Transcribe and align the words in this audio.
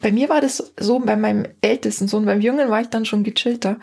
Bei 0.00 0.12
mir 0.12 0.28
war 0.28 0.40
das 0.40 0.72
so, 0.78 0.98
bei 0.98 1.16
meinem 1.16 1.46
ältesten 1.60 2.08
Sohn, 2.08 2.24
beim 2.24 2.40
Jungen 2.40 2.70
war 2.70 2.80
ich 2.80 2.88
dann 2.88 3.04
schon 3.04 3.22
gechillter. 3.22 3.76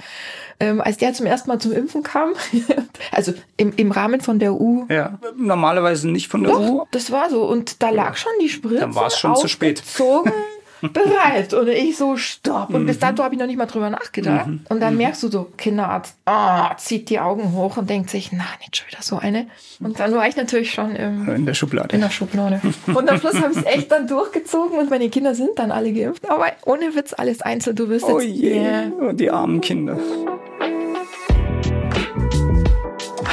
Ähm, 0.59 0.81
als 0.81 0.97
der 0.97 1.13
zum 1.13 1.27
ersten 1.27 1.49
Mal 1.49 1.59
zum 1.59 1.71
Impfen 1.71 2.01
kam, 2.01 2.33
also 3.11 3.33
im, 3.57 3.73
im 3.75 3.91
Rahmen 3.91 4.21
von 4.21 4.39
der 4.39 4.53
U. 4.53 4.85
Ja, 4.89 5.19
normalerweise 5.35 6.09
nicht 6.09 6.27
von 6.27 6.43
der 6.43 6.53
Doch, 6.53 6.59
U. 6.59 6.85
das 6.91 7.11
war 7.11 7.29
so. 7.29 7.43
Und 7.45 7.83
da 7.83 7.91
lag 7.91 8.17
schon 8.17 8.31
die 8.41 8.49
Spritze. 8.49 8.79
Dann 8.79 8.95
war 8.95 9.07
es 9.07 9.17
schon 9.17 9.35
zu 9.35 9.47
spät. 9.47 9.83
bereit. 10.81 11.53
Und 11.53 11.67
ich 11.69 11.97
so, 11.97 12.17
stopp. 12.17 12.69
Und 12.73 12.83
Mhm. 12.83 12.87
bis 12.87 12.99
dato 12.99 13.23
habe 13.23 13.33
ich 13.35 13.39
noch 13.39 13.47
nicht 13.47 13.57
mal 13.57 13.65
drüber 13.65 13.89
nachgedacht. 13.89 14.47
Und 14.69 14.79
dann 14.79 14.97
merkst 14.97 15.23
du 15.23 15.27
so, 15.29 15.47
Kinderarzt, 15.57 16.15
ah, 16.25 16.75
zieht 16.77 17.09
die 17.09 17.19
Augen 17.19 17.53
hoch 17.53 17.77
und 17.77 17.89
denkt 17.89 18.09
sich, 18.09 18.31
na, 18.31 18.43
nicht 18.59 18.77
schon 18.77 18.87
wieder 18.87 19.01
so 19.01 19.17
eine. 19.17 19.47
Und 19.79 19.99
dann 19.99 20.13
war 20.13 20.27
ich 20.27 20.35
natürlich 20.35 20.71
schon 20.73 20.95
im, 20.95 21.27
In 21.29 21.45
der 21.45 21.53
Schublade. 21.53 21.95
in 21.95 22.01
der 22.01 22.09
Schublade. 22.09 22.61
Und 22.93 23.09
am 23.09 23.19
Schluss 23.19 23.35
habe 23.41 23.51
ich 23.51 23.57
es 23.59 23.65
echt 23.65 23.91
dann 23.91 24.07
durchgezogen 24.07 24.77
und 24.79 24.89
meine 24.89 25.09
Kinder 25.09 25.35
sind 25.35 25.51
dann 25.57 25.71
alle 25.71 25.91
geimpft. 25.93 26.29
Aber 26.29 26.47
ohne 26.65 26.95
Witz, 26.95 27.13
alles 27.17 27.41
einzeln. 27.41 27.75
Du 27.75 27.89
wirst 27.89 28.05
Oh 28.05 28.19
jetzt. 28.19 28.35
je, 28.35 28.57
Yeah. 28.57 28.91
oh, 29.01 29.11
die 29.11 29.29
armen 29.29 29.61
Kinder. 29.61 29.97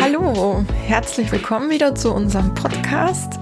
Hallo, 0.01 0.65
herzlich 0.87 1.31
willkommen 1.33 1.71
wieder 1.71 1.95
zu 1.95 2.13
unserem 2.13 2.55
Podcast. 2.55 3.35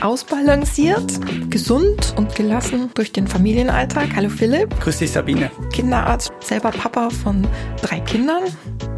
Ausbalanciert, 0.00 1.20
gesund 1.50 2.14
und 2.16 2.34
gelassen 2.34 2.90
durch 2.94 3.12
den 3.12 3.26
Familienalltag. 3.26 4.08
Hallo 4.14 4.28
Philipp, 4.28 4.78
Grüß 4.80 4.98
dich, 4.98 5.10
Sabine. 5.10 5.50
Kinderarzt, 5.72 6.32
selber 6.40 6.70
Papa 6.70 7.10
von 7.10 7.46
drei 7.82 8.00
Kindern. 8.00 8.44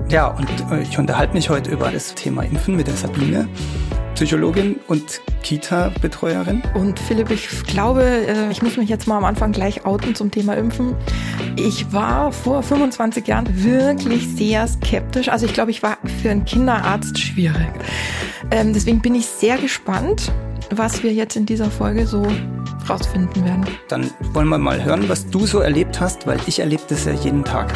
Ja, 0.09 0.29
und 0.29 0.48
äh, 0.71 0.83
ich 0.83 0.98
unterhalte 0.98 1.34
mich 1.34 1.48
heute 1.51 1.71
über 1.71 1.91
das 1.91 2.15
Thema 2.15 2.43
Impfen 2.43 2.77
mit 2.77 2.87
der 2.87 2.95
Sabine, 2.95 3.48
Psychologin 4.15 4.77
und 4.89 5.21
Kita-Betreuerin. 5.43 6.62
Und 6.75 6.98
Philipp, 6.98 7.31
ich 7.31 7.48
glaube, 7.65 8.03
äh, 8.03 8.51
ich 8.51 8.61
muss 8.61 8.77
mich 8.77 8.89
jetzt 8.89 9.07
mal 9.07 9.17
am 9.17 9.25
Anfang 9.25 9.53
gleich 9.53 9.87
outen 9.87 10.15
zum 10.15 10.31
Thema 10.31 10.55
Impfen. 10.55 10.95
Ich 11.57 11.93
war 11.93 12.33
vor 12.33 12.62
25 12.62 13.27
Jahren 13.27 13.47
wirklich 13.64 14.29
sehr 14.29 14.67
skeptisch. 14.67 15.29
Also 15.29 15.47
ich 15.47 15.55
glaube, 15.55 15.70
ich 15.70 15.83
war 15.83 15.98
für 16.23 16.31
einen 16.31 16.45
Kinderarzt 16.45 17.19
schwierig. 17.19 17.70
Ähm, 18.51 18.75
Deswegen 18.75 19.01
bin 19.01 19.14
ich 19.14 19.27
sehr 19.27 19.57
gespannt, 19.59 20.33
was 20.71 21.03
wir 21.03 21.13
jetzt 21.13 21.37
in 21.37 21.47
dieser 21.47 21.71
Folge 21.71 22.07
so 22.07 22.27
rausfinden 22.89 23.45
werden. 23.45 23.67
Dann 23.89 24.11
wollen 24.33 24.49
wir 24.49 24.59
mal 24.59 24.83
hören, 24.83 25.09
was 25.09 25.29
du 25.29 25.47
so 25.47 25.59
erlebt 25.59 26.01
hast, 26.01 26.27
weil 26.27 26.41
ich 26.47 26.61
erlebe 26.61 26.83
das 26.89 27.05
ja 27.05 27.13
jeden 27.13 27.45
Tag. 27.45 27.73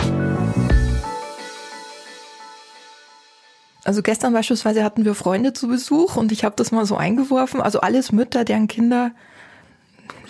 Also 3.85 4.01
gestern 4.01 4.33
beispielsweise 4.33 4.83
hatten 4.83 5.05
wir 5.05 5.15
Freunde 5.15 5.53
zu 5.53 5.69
Besuch 5.69 6.17
und 6.17 6.33
ich 6.33 6.45
habe 6.45 6.55
das 6.57 6.73
mal 6.73 6.87
so 6.87 6.97
eingeworfen. 6.97 7.61
Also 7.61 7.81
alles 7.81 8.13
Mütter, 8.13 8.45
deren 8.45 8.67
Kinder 8.67 9.13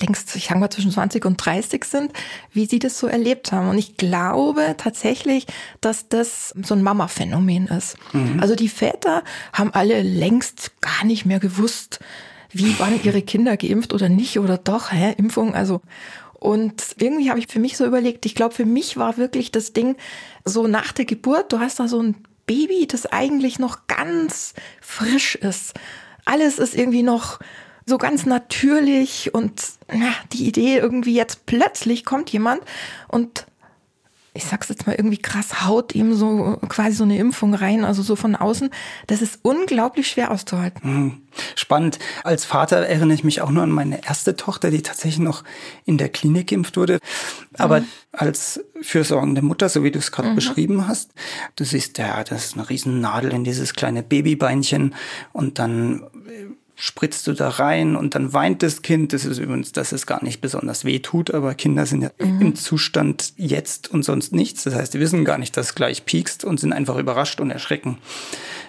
längst, 0.01 0.35
ich 0.35 0.47
sag 0.49 0.59
mal, 0.59 0.71
zwischen 0.71 0.91
20 0.91 1.25
und 1.25 1.37
30 1.37 1.85
sind, 1.85 2.13
wie 2.53 2.67
sie 2.67 2.81
das 2.81 2.99
so 2.99 3.07
erlebt 3.07 3.53
haben. 3.53 3.69
Und 3.69 3.79
ich 3.79 3.97
glaube 3.97 4.75
tatsächlich, 4.77 5.47
dass 5.81 6.09
das 6.09 6.53
so 6.63 6.75
ein 6.75 6.83
Mama-Phänomen 6.83 7.69
ist. 7.69 7.97
Also 8.41 8.57
die 8.57 8.69
Väter 8.69 9.23
haben 9.53 9.73
alle 9.73 10.03
längst 10.03 10.73
gar 10.81 11.05
nicht 11.05 11.25
mehr 11.25 11.39
gewusst, 11.39 12.01
wie 12.55 12.75
wann 12.79 13.03
ihre 13.03 13.23
Kinder 13.23 13.57
geimpft 13.57 13.93
oder 13.93 14.09
nicht 14.09 14.39
oder 14.39 14.59
doch, 14.59 14.93
hä, 14.93 15.15
Impfung, 15.17 15.55
also 15.55 15.81
und 16.35 16.97
irgendwie 16.99 17.31
habe 17.31 17.39
ich 17.39 17.47
für 17.47 17.59
mich 17.59 17.77
so 17.77 17.87
überlegt, 17.87 18.27
ich 18.27 18.35
glaube, 18.35 18.55
für 18.55 18.67
mich 18.67 18.99
war 18.99 19.17
wirklich 19.17 19.51
das 19.51 19.73
Ding 19.73 19.97
so 20.45 20.67
nach 20.67 20.93
der 20.93 21.07
Geburt, 21.07 21.53
du 21.53 21.59
hast 21.59 21.81
da 21.81 21.89
so 21.89 22.03
ein 22.03 22.17
Baby, 22.47 22.87
das 22.87 23.07
eigentlich 23.07 23.59
noch 23.59 23.87
ganz 23.87 24.53
frisch 24.83 25.37
ist. 25.37 25.73
Alles 26.27 26.59
ist 26.59 26.75
irgendwie 26.75 27.03
noch 27.03 27.39
so 27.87 27.97
ganz 27.97 28.27
natürlich 28.27 29.33
und 29.33 29.63
ja, 29.91 30.13
die 30.33 30.47
Idee 30.47 30.77
irgendwie 30.77 31.15
jetzt 31.15 31.47
plötzlich 31.47 32.05
kommt 32.05 32.31
jemand 32.31 32.63
und 33.09 33.47
ich 34.37 34.45
sag's 34.45 34.69
jetzt 34.69 34.87
mal 34.87 34.95
irgendwie 34.95 35.19
krass, 35.19 35.65
haut 35.65 35.95
ihm 35.95 36.15
so 36.15 36.59
quasi 36.69 36.97
so 36.97 37.05
eine 37.05 37.17
Impfung 37.19 37.55
rein, 37.55 37.85
also 37.85 38.03
so 38.03 38.17
von 38.17 38.35
außen. 38.35 38.69
Das 39.07 39.23
ist 39.23 39.39
unglaublich 39.43 40.09
schwer 40.09 40.33
auszuhalten. 40.33 41.23
Spannend. 41.55 42.01
Als 42.25 42.45
Vater 42.45 42.79
erinnere 42.79 43.15
ich 43.15 43.23
mich 43.23 43.41
auch 43.43 43.51
nur 43.51 43.63
an 43.63 43.71
meine 43.71 44.05
erste 44.05 44.35
Tochter, 44.35 44.73
die 44.73 44.83
tatsächlich 44.83 45.21
noch 45.21 45.45
in 45.85 45.99
der 45.99 46.09
Klinik 46.09 46.49
geimpft 46.49 46.77
wurde. 46.77 46.99
Aber 47.57 47.85
als 48.11 48.61
fürsorgende 48.83 49.41
Mutter, 49.41 49.69
so 49.69 49.85
wie 49.85 49.93
du 49.93 50.01
es 50.01 50.11
gerade 50.11 50.35
beschrieben 50.35 50.89
hast, 50.89 51.13
du 51.55 51.65
siehst, 51.65 51.97
ja, 51.99 52.25
das 52.25 52.47
ist 52.47 52.55
eine 52.55 52.69
riesen 52.69 53.01
Nadel 53.01 53.33
in 53.33 53.45
dieses 53.45 53.73
kleine 53.73 54.03
Babybeinchen 54.03 54.97
und 55.33 55.61
dann 55.61 56.03
äh, 56.27 56.47
spritzt 56.77 57.27
du 57.27 57.33
da 57.33 57.49
rein 57.49 57.97
und 57.97 58.15
dann 58.15 58.33
weint 58.33 58.63
das 58.63 58.83
Kind. 58.83 59.13
Das 59.13 59.25
ist 59.25 59.39
übrigens, 59.39 59.73
dass 59.73 59.93
es 59.93 60.07
gar 60.07 60.23
nicht 60.25 60.41
besonders 60.41 60.85
weh 60.85 60.99
tut, 60.99 61.33
aber 61.33 61.55
Kinder 61.55 61.87
sind 61.87 62.03
ja 62.03 62.11
im 62.19 62.57
Zustand 62.57 63.33
jetzt 63.37 63.91
und 63.93 64.05
sonst 64.05 64.33
nichts. 64.33 64.65
Das 64.65 64.75
heißt, 64.75 64.95
die 64.95 65.01
wissen 65.01 65.25
gar 65.25 65.39
nicht, 65.39 65.57
dass 65.57 65.67
es 65.67 65.75
gleich 65.75 66.05
piekst 66.05 66.45
und 66.45 66.59
sind 66.59 66.73
einfach 66.73 66.97
überrascht 66.97 67.41
und 67.41 67.51
erschrecken. 67.51 67.99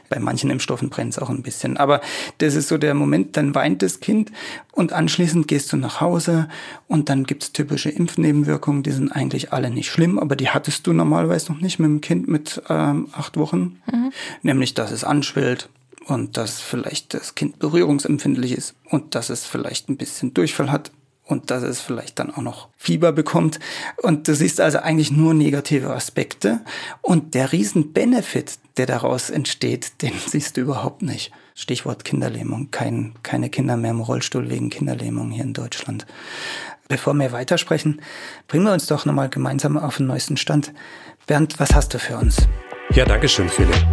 Bei 0.07 0.19
manchen 0.19 0.51
Impfstoffen 0.51 0.89
brennt 0.89 1.13
es 1.13 1.19
auch 1.19 1.31
ein 1.31 1.41
bisschen. 1.41 1.77
Aber 1.77 1.99
das 2.37 2.53
ist 2.53 2.67
so 2.67 2.77
der 2.77 2.93
Moment, 2.93 3.37
dann 3.37 3.55
weint 3.55 3.81
das 3.81 3.99
Kind 3.99 4.31
und 4.71 4.93
anschließend 4.93 5.47
gehst 5.47 5.73
du 5.73 5.77
nach 5.77 5.99
Hause 5.99 6.47
und 6.87 7.09
dann 7.09 7.23
gibt's 7.23 7.53
typische 7.53 7.89
Impfnebenwirkungen, 7.89 8.83
die 8.83 8.91
sind 8.91 9.11
eigentlich 9.11 9.51
alle 9.51 9.71
nicht 9.71 9.89
schlimm, 9.89 10.19
aber 10.19 10.35
die 10.35 10.49
hattest 10.49 10.85
du 10.85 10.93
normalerweise 10.93 11.51
noch 11.51 11.59
nicht 11.59 11.79
mit 11.79 11.89
dem 11.89 12.01
Kind 12.01 12.27
mit 12.27 12.61
ähm, 12.69 13.07
acht 13.13 13.37
Wochen. 13.37 13.81
Nämlich, 14.43 14.75
dass 14.75 14.91
es 14.91 15.03
anschwillt 15.03 15.69
und 16.05 16.37
dass 16.37 16.61
vielleicht 16.61 17.13
das 17.13 17.35
Kind 17.35 17.59
berührungsempfindlich 17.59 18.53
ist 18.53 18.75
und 18.89 19.15
dass 19.15 19.29
es 19.29 19.45
vielleicht 19.45 19.89
ein 19.89 19.97
bisschen 19.97 20.33
Durchfall 20.33 20.71
hat 20.71 20.91
und 21.25 21.49
dass 21.49 21.63
es 21.63 21.81
vielleicht 21.81 22.19
dann 22.19 22.31
auch 22.31 22.41
noch 22.41 22.69
Fieber 22.77 23.11
bekommt. 23.11 23.59
Und 24.01 24.27
du 24.27 24.35
siehst 24.35 24.61
also 24.61 24.79
eigentlich 24.79 25.11
nur 25.11 25.33
negative 25.33 25.93
Aspekte. 25.93 26.61
Und 27.01 27.33
der 27.33 27.51
riesen 27.51 27.93
Benefit, 27.93 28.59
der 28.77 28.85
daraus 28.85 29.29
entsteht, 29.29 29.93
den 30.01 30.13
siehst 30.25 30.57
du 30.57 30.61
überhaupt 30.61 31.01
nicht. 31.01 31.31
Stichwort 31.55 32.05
Kinderlähmung. 32.05 32.69
Kein, 32.69 33.13
keine 33.23 33.49
Kinder 33.49 33.77
mehr 33.77 33.91
im 33.91 34.01
Rollstuhl 34.01 34.49
wegen 34.49 34.69
Kinderlähmung 34.69 35.31
hier 35.31 35.43
in 35.43 35.53
Deutschland. 35.53 36.05
Bevor 36.87 37.15
wir 37.15 37.31
weitersprechen, 37.31 38.01
bringen 38.47 38.65
wir 38.65 38.73
uns 38.73 38.85
doch 38.85 39.05
nochmal 39.05 39.29
gemeinsam 39.29 39.77
auf 39.77 39.97
den 39.97 40.05
neuesten 40.05 40.37
Stand. 40.37 40.71
Bernd, 41.25 41.59
was 41.59 41.73
hast 41.73 41.95
du 41.95 41.99
für 41.99 42.17
uns? 42.17 42.37
Ja, 42.91 43.05
danke 43.05 43.27
schön, 43.27 43.49
Philipp. 43.49 43.83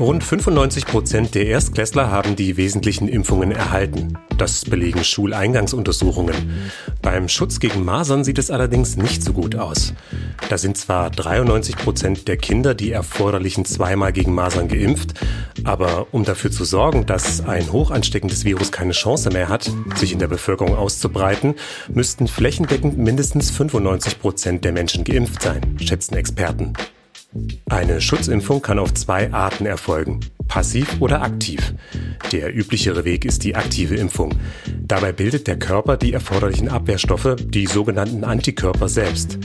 Rund 0.00 0.22
95 0.22 0.86
Prozent 0.86 1.34
der 1.34 1.46
Erstklässler 1.46 2.08
haben 2.08 2.36
die 2.36 2.56
wesentlichen 2.56 3.08
Impfungen 3.08 3.50
erhalten. 3.50 4.16
Das 4.36 4.64
belegen 4.64 5.02
Schuleingangsuntersuchungen. 5.02 6.60
Beim 7.02 7.28
Schutz 7.28 7.58
gegen 7.58 7.84
Masern 7.84 8.22
sieht 8.22 8.38
es 8.38 8.52
allerdings 8.52 8.96
nicht 8.96 9.24
so 9.24 9.32
gut 9.32 9.56
aus. 9.56 9.94
Da 10.50 10.56
sind 10.56 10.78
zwar 10.78 11.10
93 11.10 11.76
Prozent 11.76 12.28
der 12.28 12.36
Kinder 12.36 12.76
die 12.76 12.92
erforderlichen 12.92 13.64
zweimal 13.64 14.12
gegen 14.12 14.36
Masern 14.36 14.68
geimpft, 14.68 15.14
aber 15.64 16.06
um 16.12 16.24
dafür 16.24 16.52
zu 16.52 16.64
sorgen, 16.64 17.04
dass 17.04 17.44
ein 17.44 17.72
hochansteckendes 17.72 18.44
Virus 18.44 18.70
keine 18.70 18.92
Chance 18.92 19.30
mehr 19.30 19.48
hat, 19.48 19.68
sich 19.96 20.12
in 20.12 20.20
der 20.20 20.28
Bevölkerung 20.28 20.76
auszubreiten, 20.76 21.56
müssten 21.92 22.28
flächendeckend 22.28 22.98
mindestens 22.98 23.50
95 23.50 24.20
Prozent 24.20 24.64
der 24.64 24.70
Menschen 24.70 25.02
geimpft 25.02 25.42
sein, 25.42 25.76
schätzen 25.80 26.14
Experten. 26.14 26.74
Eine 27.68 28.00
Schutzimpfung 28.00 28.62
kann 28.62 28.78
auf 28.78 28.94
zwei 28.94 29.32
Arten 29.32 29.66
erfolgen, 29.66 30.20
passiv 30.48 30.96
oder 31.00 31.22
aktiv. 31.22 31.74
Der 32.32 32.54
üblichere 32.54 33.04
Weg 33.04 33.24
ist 33.24 33.44
die 33.44 33.54
aktive 33.54 33.96
Impfung. 33.96 34.34
Dabei 34.80 35.12
bildet 35.12 35.46
der 35.46 35.58
Körper 35.58 35.98
die 35.98 36.14
erforderlichen 36.14 36.68
Abwehrstoffe, 36.68 37.36
die 37.38 37.66
sogenannten 37.66 38.24
Antikörper 38.24 38.88
selbst. 38.88 39.38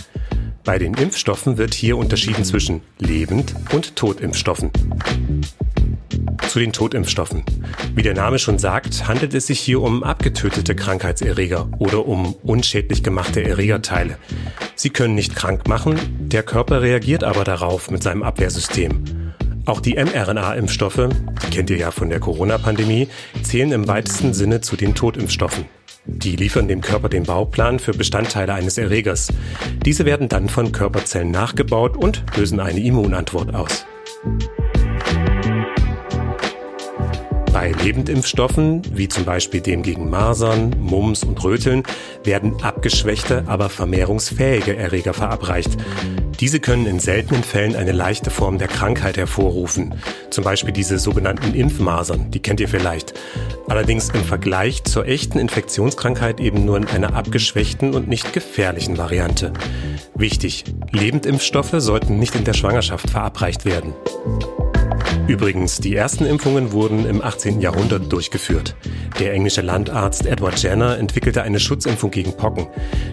Bei 0.64 0.80
den 0.80 0.94
Impfstoffen 0.94 1.58
wird 1.58 1.74
hier 1.74 1.98
unterschieden 1.98 2.46
zwischen 2.46 2.82
Lebend- 3.00 3.54
und 3.74 3.98
Totimpfstoffen. 3.98 4.72
Zu 6.48 6.60
den 6.60 6.72
Totimpfstoffen. 6.72 7.44
Wie 7.96 8.02
der 8.02 8.14
Name 8.14 8.40
schon 8.40 8.60
sagt, 8.60 9.10
handelt 9.10 9.34
es 9.34 9.48
sich 9.48 9.60
hier 9.60 9.82
um 9.82 10.04
abgetötete 10.04 10.74
Krankheitserreger 10.74 11.70
oder 11.80 12.08
um 12.08 12.34
unschädlich 12.44 13.04
gemachte 13.04 13.44
Erregerteile. 13.44 14.18
Sie 14.76 14.90
können 14.90 15.16
nicht 15.16 15.36
krank 15.36 15.68
machen, 15.68 15.96
der 16.20 16.44
Körper 16.44 16.82
reagiert 16.82 17.24
aber 17.24 17.44
darauf 17.44 17.92
mit 17.92 18.04
seinem 18.04 18.24
Abwehrsystem. 18.24 19.34
Auch 19.66 19.80
die 19.80 19.96
mRNA-Impfstoffe, 19.96 21.10
die 21.44 21.50
kennt 21.50 21.70
ihr 21.70 21.78
ja 21.78 21.92
von 21.92 22.10
der 22.10 22.20
Corona-Pandemie, 22.20 23.08
zählen 23.44 23.72
im 23.72 23.88
weitesten 23.88 24.34
Sinne 24.34 24.60
zu 24.60 24.76
den 24.76 24.94
Totimpfstoffen. 24.94 25.66
Die 26.06 26.36
liefern 26.36 26.68
dem 26.68 26.82
Körper 26.82 27.08
den 27.08 27.24
Bauplan 27.24 27.80
für 27.80 27.94
Bestandteile 27.94 28.54
eines 28.54 28.78
Erregers. 28.78 29.30
Diese 29.86 30.04
werden 30.04 30.28
dann 30.28 30.50
von 30.50 30.74
Körperzellen 30.74 31.32
nachgebaut 31.32 31.96
und 31.96 32.24
lösen 32.36 32.60
eine 32.60 32.82
Immunantwort 32.82 33.56
aus. 33.56 33.86
Bei 37.54 37.72
Lebendimpfstoffen, 37.72 38.82
wie 38.98 39.08
zum 39.08 39.26
Beispiel 39.26 39.62
dem 39.62 39.84
gegen 39.84 40.10
Masern, 40.10 40.72
Mumps 40.80 41.24
und 41.24 41.42
Röteln, 41.44 41.84
werden 42.24 42.64
abgeschwächte, 42.64 43.44
aber 43.46 43.70
vermehrungsfähige 43.70 44.76
Erreger 44.76 45.14
verabreicht. 45.14 45.78
Diese 46.40 46.60
können 46.60 46.88
in 46.88 47.00
seltenen 47.00 47.44
Fällen 47.44 47.76
eine 47.76 47.92
leichte 47.92 48.32
Form 48.32 48.58
der 48.58 48.68
Krankheit 48.68 49.18
hervorrufen. 49.18 49.94
Zum 50.32 50.44
Beispiel 50.44 50.74
diese 50.74 50.98
sogenannten 50.98 51.54
Impfmasern, 51.54 52.32
die 52.32 52.40
kennt 52.40 52.60
ihr 52.60 52.68
vielleicht. 52.68 53.14
Allerdings 53.68 54.10
im 54.10 54.24
Vergleich 54.24 54.84
zur 54.84 55.06
echten 55.06 55.38
Infektionskrankheit 55.38 56.40
eben 56.40 56.66
nur 56.66 56.78
in 56.78 56.88
einer 56.88 57.14
abgeschwächten 57.14 57.94
und 57.94 58.08
nicht 58.08 58.34
gefährlichen 58.34 58.98
Variante. 58.98 59.54
Wichtig, 60.16 60.64
Lebendimpfstoffe 60.92 61.76
sollten 61.78 62.18
nicht 62.18 62.34
in 62.34 62.46
der 62.46 62.54
Schwangerschaft 62.54 63.12
verabreicht 63.12 63.64
werden. 63.64 63.94
Übrigens, 65.28 65.78
die 65.78 65.96
ersten 65.96 66.26
Impfungen 66.26 66.74
wurden 66.74 67.06
im 67.06 67.22
18. 67.22 67.62
Jahrhundert 67.62 68.12
durchgeführt. 68.12 68.76
Der 69.20 69.34
englische 69.34 69.62
Landarzt 69.62 70.26
Edward 70.26 70.62
Jenner 70.62 70.98
entwickelte 70.98 71.44
eine 71.44 71.62
Schutzimpfung 71.62 72.12
gegen 72.12 72.36
Pocken. 72.36 72.68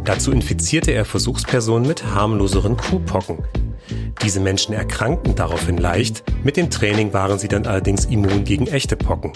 Dazu 0.04 0.32
infizierte 0.32 0.90
er 0.90 1.04
Versuchspersonen 1.04 1.86
mit 1.86 2.04
harmloseren 2.04 2.76
Kuhpocken. 2.76 3.38
Diese 4.22 4.40
Menschen 4.40 4.74
erkrankten 4.74 5.36
daraufhin 5.36 5.78
leicht, 5.78 6.24
mit 6.42 6.56
dem 6.56 6.68
Training 6.68 7.12
waren 7.12 7.38
sie 7.38 7.48
dann 7.48 7.66
allerdings 7.66 8.06
immun 8.06 8.44
gegen 8.44 8.66
echte 8.66 8.96
Pocken. 8.96 9.32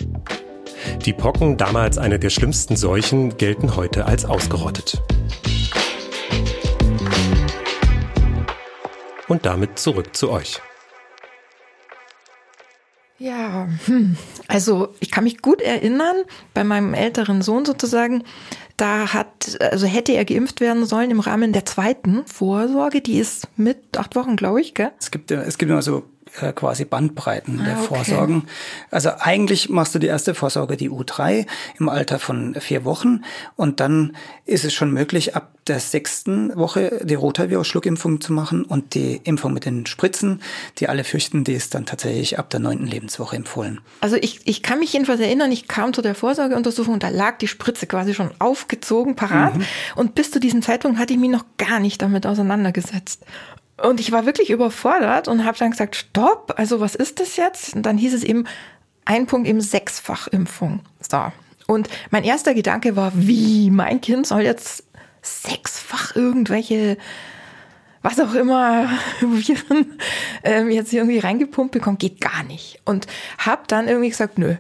Die 1.05 1.13
Pocken, 1.13 1.57
damals 1.57 1.97
eine 1.97 2.19
der 2.19 2.31
schlimmsten 2.31 2.77
Seuchen, 2.77 3.37
gelten 3.37 3.77
heute 3.77 4.07
als 4.07 4.25
ausgerottet. 4.25 5.01
Und 9.29 9.47
damit 9.47 9.79
zurück 9.79 10.17
zu 10.17 10.31
euch. 10.31 10.61
Ja, 13.19 13.69
hm. 13.87 14.17
also 14.49 14.89
ich 15.01 15.11
kann 15.11 15.25
mich 15.25 15.41
gut 15.41 15.63
erinnern, 15.63 16.17
bei 16.53 16.65
meinem 16.65 16.95
älteren 16.95 17.43
Sohn 17.43 17.65
sozusagen, 17.65 18.25
da 18.77 19.15
hat, 19.15 19.57
also 19.61 19.87
hätte 19.87 20.13
er 20.13 20.25
geimpft 20.25 20.61
werden 20.61 20.85
sollen 20.85 21.13
im 21.13 21.21
Rahmen 21.21 21.53
der 21.53 21.65
zweiten 21.65 22.27
Vorsorge, 22.27 23.01
die 23.01 23.19
ist 23.19 23.47
mit 23.57 23.97
acht 23.97 24.17
Wochen, 24.17 24.35
glaube 24.35 24.61
ich, 24.61 24.75
gell? 24.75 24.91
Es 24.99 25.13
gibt, 25.13 25.31
es 25.31 25.59
gibt 25.59 25.71
immer 25.71 25.83
so 25.83 26.03
äh, 26.41 26.53
quasi 26.53 26.85
Bandbreiten 26.85 27.61
ah, 27.61 27.65
der 27.65 27.79
okay. 27.79 27.87
Vorsorgen. 27.87 28.45
Also 28.91 29.11
eigentlich 29.19 29.69
machst 29.69 29.95
du 29.95 29.99
die 29.99 30.07
erste 30.07 30.35
Vorsorge 30.35 30.77
die 30.77 30.91
U3 30.91 31.47
im 31.79 31.89
Alter 31.89 32.19
von 32.19 32.55
vier 32.57 32.85
Wochen 32.85 33.23
und 33.57 33.81
dann 33.81 34.17
ist 34.45 34.65
es 34.65 34.75
schon 34.75 34.93
möglich, 34.93 35.37
ab 35.37 35.51
der 35.67 35.81
sechsten 35.81 36.55
Woche 36.57 37.01
die 37.05 37.15
Rotavirus-Schluckimpfung 37.15 38.21
zu 38.21 38.33
machen 38.33 38.65
und 38.65 38.95
die 38.95 39.21
Impfung 39.25 39.55
mit 39.55 39.65
den 39.65 39.87
Spritzen, 39.87 40.43
die 40.79 40.89
alle 40.89 41.05
fürchten, 41.05 41.45
die 41.45 41.55
ist 41.55 41.75
dann 41.75 41.87
tatsächlich 41.87 42.39
ab 42.39 42.51
der 42.51 42.61
neunten 42.61 42.87
Lebenswoche 42.87 43.37
empfohlen. 43.37 43.81
Also 44.01 44.17
ich, 44.17 44.41
ich 44.45 44.63
kann 44.63 44.79
mich 44.79 44.93
jedenfalls 44.93 45.21
erinnern, 45.21 45.51
ich 45.53 45.69
kam 45.69 45.95
zu 45.95 46.03
der 46.03 46.15
Vorsorgeuntersuchung, 46.15 46.99
da 46.99 47.09
lag 47.09 47.39
die 47.39 47.49
Spritze 47.49 47.87
quasi 47.87 48.13
schon 48.13 48.31
aufgezogen, 48.39 49.17
parat. 49.17 49.57
Mhm. 49.57 49.65
Und 49.97 50.15
bis 50.15 50.31
zu 50.31 50.41
diesem 50.41 50.61
Zeitpunkt 50.63 50.99
hatte 50.99 51.15
ich 51.15 51.19
mich 51.19 51.31
noch 51.31 51.45
gar 51.57 51.81
nicht 51.81 52.03
damit 52.03 52.27
auseinandergesetzt. 52.27 53.25
Und 53.77 53.99
ich 53.99 54.13
war 54.13 54.25
wirklich 54.25 54.51
überfordert 54.51 55.27
und 55.27 55.45
habe 55.45 55.59
dann 55.59 55.73
gesagt, 55.73 55.97
stopp, 55.97 56.55
also 56.57 56.81
was 56.81 56.95
ist 56.95 57.21
das 57.21 57.37
jetzt? 57.37 57.75
Und 57.75 57.83
dann 57.85 57.99
hieß 57.99 58.15
es 58.15 58.23
eben, 58.23 58.45
ein 59.05 59.27
Punkt 59.27 59.49
eben 59.49 59.61
Sechsfachimpfung. 59.61 60.81
So. 61.01 61.33
Und 61.67 61.89
mein 62.11 62.25
erster 62.25 62.55
Gedanke 62.55 62.97
war, 62.97 63.13
wie, 63.15 63.71
mein 63.71 64.01
Kind 64.01 64.27
soll 64.27 64.43
jetzt 64.43 64.85
sechsfach 65.23 66.15
irgendwelche, 66.15 66.99
was 68.03 68.21
auch 68.21 68.35
immer, 68.35 68.91
Viren 69.21 69.99
ähm, 70.43 70.71
jetzt 70.71 70.93
irgendwie 70.93 71.19
reingepumpt 71.19 71.73
bekommen, 71.73 71.99
geht 71.99 72.21
gar 72.21 72.43
nicht. 72.45 72.81
Und 72.85 73.07
habe 73.39 73.63
dann 73.67 73.89
irgendwie 73.89 74.11
gesagt, 74.11 74.39
nö. 74.39 74.57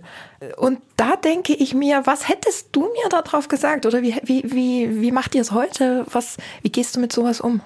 Und 0.56 0.80
da 0.96 1.16
denke 1.16 1.54
ich 1.54 1.74
mir, 1.74 2.02
was 2.04 2.28
hättest 2.28 2.68
du 2.72 2.82
mir 2.82 3.08
darauf 3.10 3.48
gesagt? 3.48 3.86
Oder 3.86 4.02
wie, 4.02 4.16
wie, 4.24 4.42
wie, 4.44 5.00
wie 5.00 5.12
macht 5.12 5.34
ihr 5.34 5.42
es 5.42 5.52
heute? 5.52 6.04
Was, 6.10 6.36
wie 6.62 6.70
gehst 6.70 6.96
du 6.96 7.00
mit 7.00 7.12
sowas 7.12 7.40
um? 7.40 7.60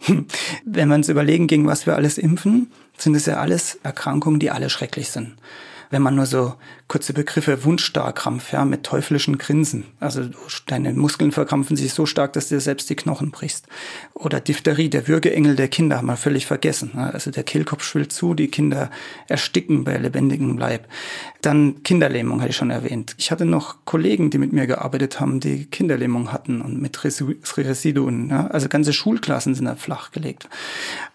Wenn 0.64 0.88
man 0.88 1.00
es 1.00 1.08
überlegen, 1.08 1.46
gegen 1.46 1.66
was 1.66 1.86
wir 1.86 1.96
alles 1.96 2.18
impfen, 2.18 2.70
sind 2.96 3.14
es 3.14 3.26
ja 3.26 3.38
alles 3.38 3.78
Erkrankungen, 3.82 4.40
die 4.40 4.50
alle 4.50 4.70
schrecklich 4.70 5.10
sind. 5.10 5.36
Wenn 5.90 6.02
man 6.02 6.14
nur 6.16 6.26
so 6.26 6.54
kurze 6.88 7.12
Begriffe 7.12 7.64
Wundstarkrampf, 7.64 8.52
ja, 8.52 8.64
mit 8.64 8.84
teuflischen 8.84 9.38
Grinsen. 9.38 9.84
Also 9.98 10.22
deine 10.66 10.92
Muskeln 10.92 11.32
verkrampfen 11.32 11.76
sich 11.76 11.92
so 11.92 12.06
stark, 12.06 12.32
dass 12.34 12.48
dir 12.48 12.60
selbst 12.60 12.88
die 12.88 12.94
Knochen 12.94 13.32
brichst. 13.32 13.66
Oder 14.14 14.40
Diphtherie, 14.40 14.88
der 14.88 15.08
Würgeengel 15.08 15.56
der 15.56 15.68
Kinder, 15.68 15.96
haben 15.96 16.06
wir 16.06 16.16
völlig 16.16 16.46
vergessen. 16.46 16.96
Also 16.96 17.32
der 17.32 17.42
Kehlkopf 17.42 17.82
schwillt 17.82 18.12
zu, 18.12 18.34
die 18.34 18.48
Kinder 18.48 18.90
ersticken 19.26 19.82
bei 19.82 19.96
lebendigem 19.96 20.58
Leib. 20.58 20.86
Dann 21.42 21.82
Kinderlähmung 21.82 22.40
hatte 22.40 22.50
ich 22.50 22.56
schon 22.56 22.70
erwähnt. 22.70 23.14
Ich 23.18 23.30
hatte 23.30 23.44
noch 23.44 23.84
Kollegen, 23.84 24.30
die 24.30 24.38
mit 24.38 24.52
mir 24.52 24.66
gearbeitet 24.66 25.20
haben, 25.20 25.40
die 25.40 25.66
Kinderlähmung 25.66 26.32
hatten 26.32 26.60
und 26.60 26.80
mit 26.80 27.02
Residuen. 27.04 28.30
Ja. 28.30 28.46
Also 28.46 28.68
ganze 28.68 28.92
Schulklassen 28.92 29.54
sind 29.54 29.64
da 29.64 29.74
flachgelegt. 29.74 30.48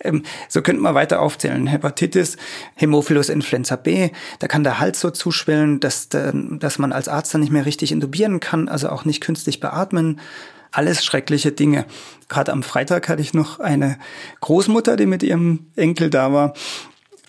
Ähm, 0.02 0.24
so 0.50 0.62
könnte 0.62 0.82
man 0.82 0.96
weiter 0.96 1.22
aufzählen. 1.22 1.68
Hepatitis, 1.68 2.38
Hämophilus 2.76 3.30
influenza 3.30 3.78
B, 3.78 4.10
da 4.40 4.48
kann 4.48 4.64
der 4.64 4.80
Hals 4.80 5.00
so 5.00 5.12
zuschwellen, 5.12 5.61
dass, 5.80 6.10
dass 6.10 6.80
man 6.80 6.92
als 6.92 7.08
Arzt 7.08 7.34
dann 7.34 7.42
nicht 7.42 7.52
mehr 7.52 7.66
richtig 7.66 7.92
intubieren 7.92 8.40
kann, 8.40 8.68
also 8.68 8.90
auch 8.90 9.06
nicht 9.06 9.22
künstlich 9.22 9.60
beatmen. 9.60 10.20
Alles 10.72 11.04
schreckliche 11.04 11.52
Dinge. 11.52 11.86
Gerade 12.30 12.54
am 12.54 12.64
Freitag 12.64 13.10
hatte 13.10 13.22
ich 13.22 13.34
noch 13.34 13.60
eine 13.60 13.98
Großmutter, 14.40 14.96
die 14.96 15.06
mit 15.06 15.22
ihrem 15.22 15.68
Enkel 15.76 16.10
da 16.10 16.32
war. 16.32 16.54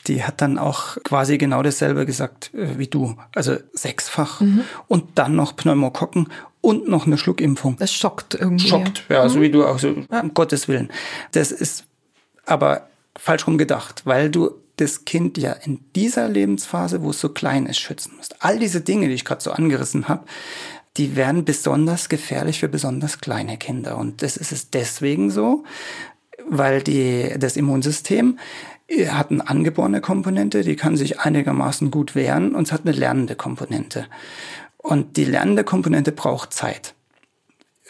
Die 0.06 0.24
hat 0.24 0.40
dann 0.40 0.58
auch 0.58 0.96
quasi 1.04 1.38
genau 1.38 1.62
dasselbe 1.62 2.06
gesagt 2.06 2.52
äh, 2.54 2.78
wie 2.78 2.86
du. 2.86 3.16
Also 3.34 3.56
sechsfach 3.72 4.40
mhm. 4.40 4.62
und 4.88 5.04
dann 5.16 5.34
noch 5.34 5.56
Pneumokokken 5.56 6.28
und 6.60 6.88
noch 6.88 7.06
eine 7.06 7.18
Schluckimpfung. 7.18 7.76
Das 7.76 7.92
schockt 7.92 8.34
irgendwie. 8.34 8.68
Schockt, 8.68 9.04
ja, 9.08 9.24
mhm. 9.24 9.28
so 9.28 9.40
wie 9.40 9.50
du 9.50 9.66
auch 9.66 9.78
so, 9.78 9.88
ja. 10.10 10.20
um 10.20 10.34
Gottes 10.34 10.68
Willen. 10.68 10.90
Das 11.32 11.52
ist 11.52 11.84
aber 12.46 12.88
falsch 13.16 13.46
rum 13.46 13.58
gedacht, 13.58 14.02
weil 14.04 14.30
du 14.30 14.61
das 14.76 15.04
Kind 15.04 15.38
ja 15.38 15.52
in 15.52 15.80
dieser 15.94 16.28
Lebensphase, 16.28 17.02
wo 17.02 17.10
es 17.10 17.20
so 17.20 17.28
klein 17.28 17.66
ist, 17.66 17.78
schützen 17.78 18.14
musst. 18.16 18.42
All 18.42 18.58
diese 18.58 18.80
Dinge, 18.80 19.08
die 19.08 19.14
ich 19.14 19.24
gerade 19.24 19.42
so 19.42 19.50
angerissen 19.50 20.08
habe, 20.08 20.24
die 20.96 21.16
werden 21.16 21.44
besonders 21.44 22.08
gefährlich 22.08 22.60
für 22.60 22.68
besonders 22.68 23.20
kleine 23.20 23.56
Kinder. 23.56 23.96
Und 23.96 24.22
das 24.22 24.36
ist 24.36 24.52
es 24.52 24.70
deswegen 24.70 25.30
so, 25.30 25.64
weil 26.48 26.82
die, 26.82 27.34
das 27.38 27.56
Immunsystem 27.56 28.38
äh, 28.88 29.08
hat 29.08 29.30
eine 29.30 29.48
angeborene 29.48 30.00
Komponente, 30.00 30.62
die 30.62 30.76
kann 30.76 30.96
sich 30.96 31.20
einigermaßen 31.20 31.90
gut 31.90 32.14
wehren 32.14 32.54
und 32.54 32.66
es 32.66 32.72
hat 32.72 32.82
eine 32.82 32.92
lernende 32.92 33.36
Komponente. 33.36 34.06
Und 34.78 35.16
die 35.16 35.24
lernende 35.24 35.64
Komponente 35.64 36.12
braucht 36.12 36.52
Zeit. 36.52 36.94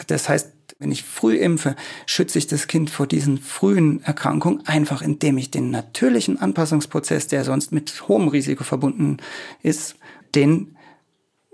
Das 0.07 0.29
heißt, 0.29 0.53
wenn 0.79 0.93
ich 0.93 1.03
früh 1.03 1.37
impfe, 1.37 1.77
schütze 2.07 2.39
ich 2.39 2.47
das 2.47 2.67
Kind 2.67 2.91
vor 2.91 3.07
diesen 3.07 3.39
frühen 3.39 4.03
Erkrankungen 4.03 4.67
einfach, 4.67 5.03
indem 5.03 5.39
ich 5.39 5.51
den 5.51 5.71
natürlichen 5.71 6.41
Anpassungsprozess, 6.41 7.29
der 7.29 7.45
sonst 7.45 7.73
mit 7.73 8.09
hohem 8.09 8.29
Risiko 8.29 8.65
verbunden 8.65 9.19
ist, 9.63 9.97
den 10.35 10.77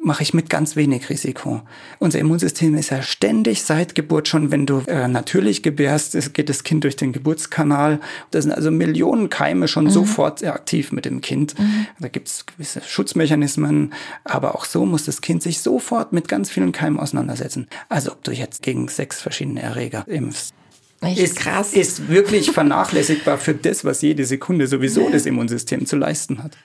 mache 0.00 0.23
ich 0.23 0.33
mit 0.33 0.49
ganz 0.49 0.77
wenig 0.77 1.11
Risiko. 1.11 1.62
Unser 1.99 2.21
Immunsystem 2.21 2.75
ist 2.77 2.91
ja 2.91 3.03
ständig 3.03 3.62
seit 3.65 3.95
Geburt 3.95 4.29
schon, 4.29 4.50
wenn 4.50 4.65
du 4.65 4.83
äh, 4.87 5.09
natürlich 5.09 5.62
gebärst, 5.62 6.15
es 6.15 6.33
geht 6.33 6.49
das 6.49 6.62
Kind 6.62 6.85
durch 6.85 6.97
den 6.97 7.12
Geburtskanal. 7.12 8.00
Da 8.31 8.40
sind 8.40 8.52
also 8.52 8.71
Millionen 8.71 9.28
Keime 9.28 9.67
schon 9.67 9.85
mhm. 9.85 9.90
sofort 9.90 10.45
aktiv 10.45 10.93
mit 10.93 11.05
dem 11.05 11.21
Kind. 11.21 11.59
Mhm. 11.59 11.87
Da 11.99 12.09
gibt 12.09 12.28
es 12.28 12.47
gewisse 12.47 12.81
Schutzmechanismen, 12.81 13.93
aber 14.25 14.55
auch 14.55 14.64
so 14.64 14.87
muss 14.87 15.05
das 15.05 15.21
Kind 15.21 15.43
sich 15.43 15.61
sofort 15.61 16.12
mit 16.12 16.28
ganz 16.28 16.49
vielen 16.49 16.73
Keimen 16.73 17.00
auseinandersetzen. 17.00 17.67
Also 17.88 18.12
ob 18.12 18.23
du 18.23 18.31
jetzt 18.31 18.62
gegen 18.62 18.88
sechs 18.88 19.21
verschiedene 19.21 19.62
Erreger 19.62 20.07
impfst. 20.07 20.55
Echt 21.00 21.19
ist 21.19 21.37
krass. 21.37 21.73
Ist 21.73 22.09
wirklich 22.09 22.50
vernachlässigbar 22.52 23.38
für 23.38 23.55
das, 23.55 23.85
was 23.85 24.02
jede 24.02 24.25
Sekunde 24.25 24.67
sowieso 24.67 25.11
das 25.11 25.26
Immunsystem 25.26 25.87
zu 25.87 25.97
leisten 25.97 26.43
hat. 26.43 26.57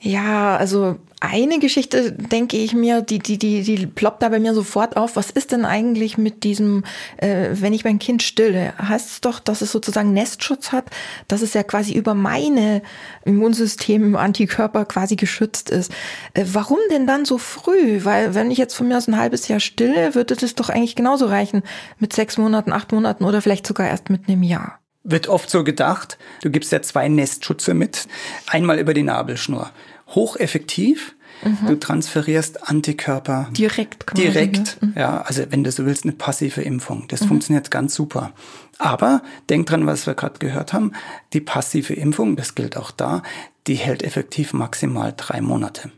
Ja, 0.00 0.56
also 0.56 0.98
eine 1.20 1.58
Geschichte, 1.58 2.12
denke 2.12 2.56
ich 2.56 2.74
mir, 2.74 3.02
die, 3.02 3.18
die, 3.18 3.38
die, 3.38 3.62
die 3.62 3.86
ploppt 3.86 4.22
da 4.22 4.28
bei 4.28 4.38
mir 4.38 4.54
sofort 4.54 4.96
auf. 4.96 5.16
Was 5.16 5.30
ist 5.30 5.50
denn 5.52 5.64
eigentlich 5.64 6.16
mit 6.16 6.44
diesem, 6.44 6.84
äh, 7.16 7.48
wenn 7.52 7.72
ich 7.72 7.84
mein 7.84 7.98
Kind 7.98 8.22
stille? 8.22 8.72
Heißt 8.78 9.10
es 9.10 9.20
doch, 9.20 9.40
dass 9.40 9.60
es 9.60 9.72
sozusagen 9.72 10.12
Nestschutz 10.12 10.70
hat, 10.70 10.84
dass 11.26 11.42
es 11.42 11.54
ja 11.54 11.64
quasi 11.64 11.92
über 11.92 12.14
meine 12.14 12.82
Immunsystem, 13.24 14.14
Antikörper 14.14 14.84
quasi 14.84 15.16
geschützt 15.16 15.70
ist. 15.70 15.92
Äh, 16.34 16.44
warum 16.52 16.78
denn 16.90 17.06
dann 17.06 17.24
so 17.24 17.38
früh? 17.38 18.04
Weil 18.04 18.34
wenn 18.34 18.50
ich 18.50 18.58
jetzt 18.58 18.74
von 18.74 18.86
mir 18.86 18.96
aus 18.96 19.08
ein 19.08 19.18
halbes 19.18 19.48
Jahr 19.48 19.60
stille, 19.60 20.14
würde 20.14 20.36
das 20.36 20.54
doch 20.54 20.68
eigentlich 20.68 20.96
genauso 20.96 21.26
reichen 21.26 21.62
mit 21.98 22.12
sechs 22.12 22.38
Monaten, 22.38 22.72
acht 22.72 22.92
Monaten 22.92 23.24
oder 23.24 23.42
vielleicht 23.42 23.66
sogar 23.66 23.88
erst 23.88 24.10
mit 24.10 24.28
einem 24.28 24.42
Jahr 24.42 24.78
wird 25.04 25.28
oft 25.28 25.48
so 25.48 25.64
gedacht, 25.64 26.18
du 26.42 26.50
gibst 26.50 26.70
ja 26.70 26.82
zwei 26.82 27.08
Nestschutze 27.08 27.72
mit, 27.72 28.08
einmal 28.46 28.78
über 28.78 28.92
die 28.92 29.02
Nabelschnur. 29.02 29.70
Hocheffektiv, 30.08 31.14
mhm. 31.44 31.66
du 31.66 31.76
transferierst 31.76 32.68
Antikörper 32.68 33.48
direkt. 33.52 34.16
Direkt, 34.16 34.80
ne? 34.80 34.88
mhm. 34.88 34.94
ja, 34.96 35.20
also 35.22 35.44
wenn 35.50 35.64
du 35.64 35.70
so 35.70 35.86
willst, 35.86 36.04
eine 36.04 36.12
passive 36.12 36.62
Impfung. 36.62 37.06
Das 37.08 37.22
mhm. 37.22 37.28
funktioniert 37.28 37.70
ganz 37.70 37.94
super. 37.94 38.32
Aber 38.78 39.22
denk 39.50 39.66
dran, 39.66 39.86
was 39.86 40.06
wir 40.06 40.14
gerade 40.14 40.38
gehört 40.38 40.72
haben, 40.72 40.92
die 41.32 41.40
passive 41.40 41.94
Impfung, 41.94 42.36
das 42.36 42.54
gilt 42.54 42.76
auch 42.76 42.90
da, 42.90 43.22
die 43.66 43.74
hält 43.74 44.02
effektiv 44.02 44.52
maximal 44.52 45.12
drei 45.16 45.40
Monate. 45.40 45.90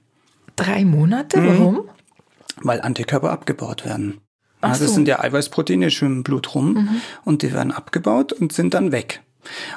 Drei 0.56 0.84
Monate? 0.84 1.38
Mhm. 1.40 1.46
Warum? 1.48 1.80
Weil 2.62 2.80
Antikörper 2.80 3.30
abgebaut 3.30 3.84
werden. 3.84 4.20
Ach 4.60 4.70
also 4.70 4.80
so. 4.80 4.86
das 4.86 4.94
sind 4.94 5.08
ja 5.08 5.20
Eiweißproteine, 5.20 5.90
schwimmen 5.90 6.16
im 6.16 6.22
Blut 6.22 6.54
rum 6.54 6.74
mhm. 6.74 7.00
und 7.24 7.42
die 7.42 7.52
werden 7.52 7.72
abgebaut 7.72 8.32
und 8.32 8.52
sind 8.52 8.74
dann 8.74 8.92
weg. 8.92 9.22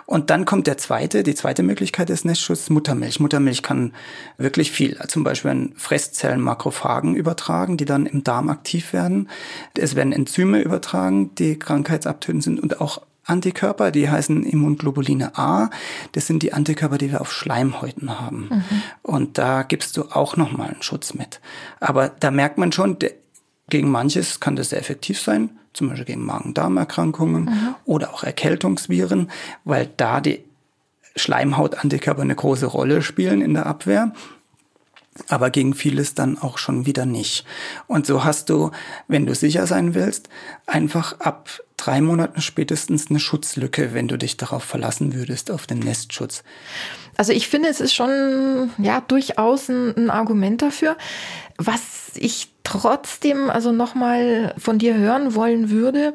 Und 0.06 0.30
dann 0.30 0.46
kommt 0.46 0.68
der 0.68 0.78
zweite, 0.78 1.24
die 1.24 1.36
zweite 1.36 1.64
Möglichkeit 1.64 2.10
des 2.10 2.26
Nestschutzes, 2.26 2.70
Muttermilch. 2.70 3.20
Muttermilch 3.20 3.64
kann 3.64 3.94
wirklich 4.38 4.72
viel, 4.72 4.98
zum 5.08 5.24
Beispiel 5.24 5.52
an 5.52 5.74
Fresszellen 5.76 6.42
Makrophagen 6.42 7.16
übertragen, 7.16 7.78
die 7.78 7.86
dann 7.86 8.06
im 8.06 8.24
Darm 8.24 8.50
aktiv 8.50 8.94
werden. 8.94 9.30
Es 9.78 9.96
werden 9.96 10.14
Enzyme 10.14 10.62
übertragen, 10.62 11.34
die 11.36 11.58
krankheitsabtötend 11.58 12.44
sind 12.44 12.60
und 12.60 12.82
auch 12.82 13.02
Antikörper, 13.26 13.92
die 13.92 14.10
heißen 14.10 14.44
Immunglobuline 14.44 15.38
A. 15.38 15.70
Das 16.12 16.28
sind 16.28 16.44
die 16.44 16.54
Antikörper, 16.54 16.98
die 16.98 17.12
wir 17.12 17.22
auf 17.22 17.32
Schleimhäuten 17.32 18.20
haben. 18.20 18.50
Mhm. 18.52 18.64
Und 19.02 19.38
da 19.38 19.64
gibst 19.64 19.96
du 19.96 20.04
auch 20.12 20.36
nochmal 20.36 20.72
einen 20.72 20.82
Schutz 20.82 21.14
mit. 21.14 21.40
Aber 21.80 22.10
da 22.10 22.32
merkt 22.32 22.58
man 22.58 22.72
schon, 22.72 22.98
gegen 23.70 23.90
manches 23.90 24.40
kann 24.40 24.56
das 24.56 24.70
sehr 24.70 24.80
effektiv 24.80 25.22
sein, 25.22 25.58
zum 25.74 25.90
Beispiel 25.90 26.06
gegen 26.06 26.26
Magen-Darm-Erkrankungen 26.26 27.46
mhm. 27.46 27.76
oder 27.86 28.14
auch 28.14 28.24
Erkältungsviren, 28.24 29.30
weil 29.64 29.90
da 29.98 30.22
die 30.22 30.44
Schleimhautantikörper 31.16 32.22
eine 32.22 32.36
große 32.36 32.66
Rolle 32.66 33.02
spielen 33.02 33.42
in 33.42 33.54
der 33.54 33.66
Abwehr 33.66 34.14
aber 35.28 35.50
gegen 35.50 35.74
vieles 35.74 36.16
dann 36.16 36.38
auch 36.38 36.58
schon 36.58 36.86
wieder 36.86 37.06
nicht. 37.06 37.46
Und 37.88 38.06
so 38.06 38.24
hast 38.24 38.50
du, 38.50 38.72
wenn 39.08 39.26
du 39.26 39.36
sicher 39.36 39.68
sein 39.68 39.94
willst, 39.94 40.30
einfach 40.66 41.20
ab 41.20 41.50
drei 41.78 42.02
Monaten 42.02 42.42
spätestens 42.42 43.10
eine 43.10 43.20
Schutzlücke, 43.20 43.94
wenn 43.94 44.08
du 44.08 44.18
dich 44.18 44.38
darauf 44.38 44.64
verlassen 44.64 45.14
würdest, 45.14 45.52
auf 45.52 45.68
den 45.68 45.80
Nestschutz. 45.80 46.44
Also 47.16 47.32
ich 47.32 47.48
finde, 47.48 47.70
es 47.70 47.80
ist 47.80 47.94
schon 47.94 48.72
ja 48.78 49.02
durchaus 49.02 49.70
ein, 49.70 49.96
ein 49.96 50.10
Argument 50.10 50.62
dafür. 50.62 50.98
Was 51.58 52.12
ich 52.16 52.53
trotzdem 52.64 53.50
also 53.50 53.72
nochmal 53.72 54.54
von 54.58 54.80
dir 54.80 54.96
hören 54.96 55.36
wollen 55.36 55.70
würde, 55.70 56.14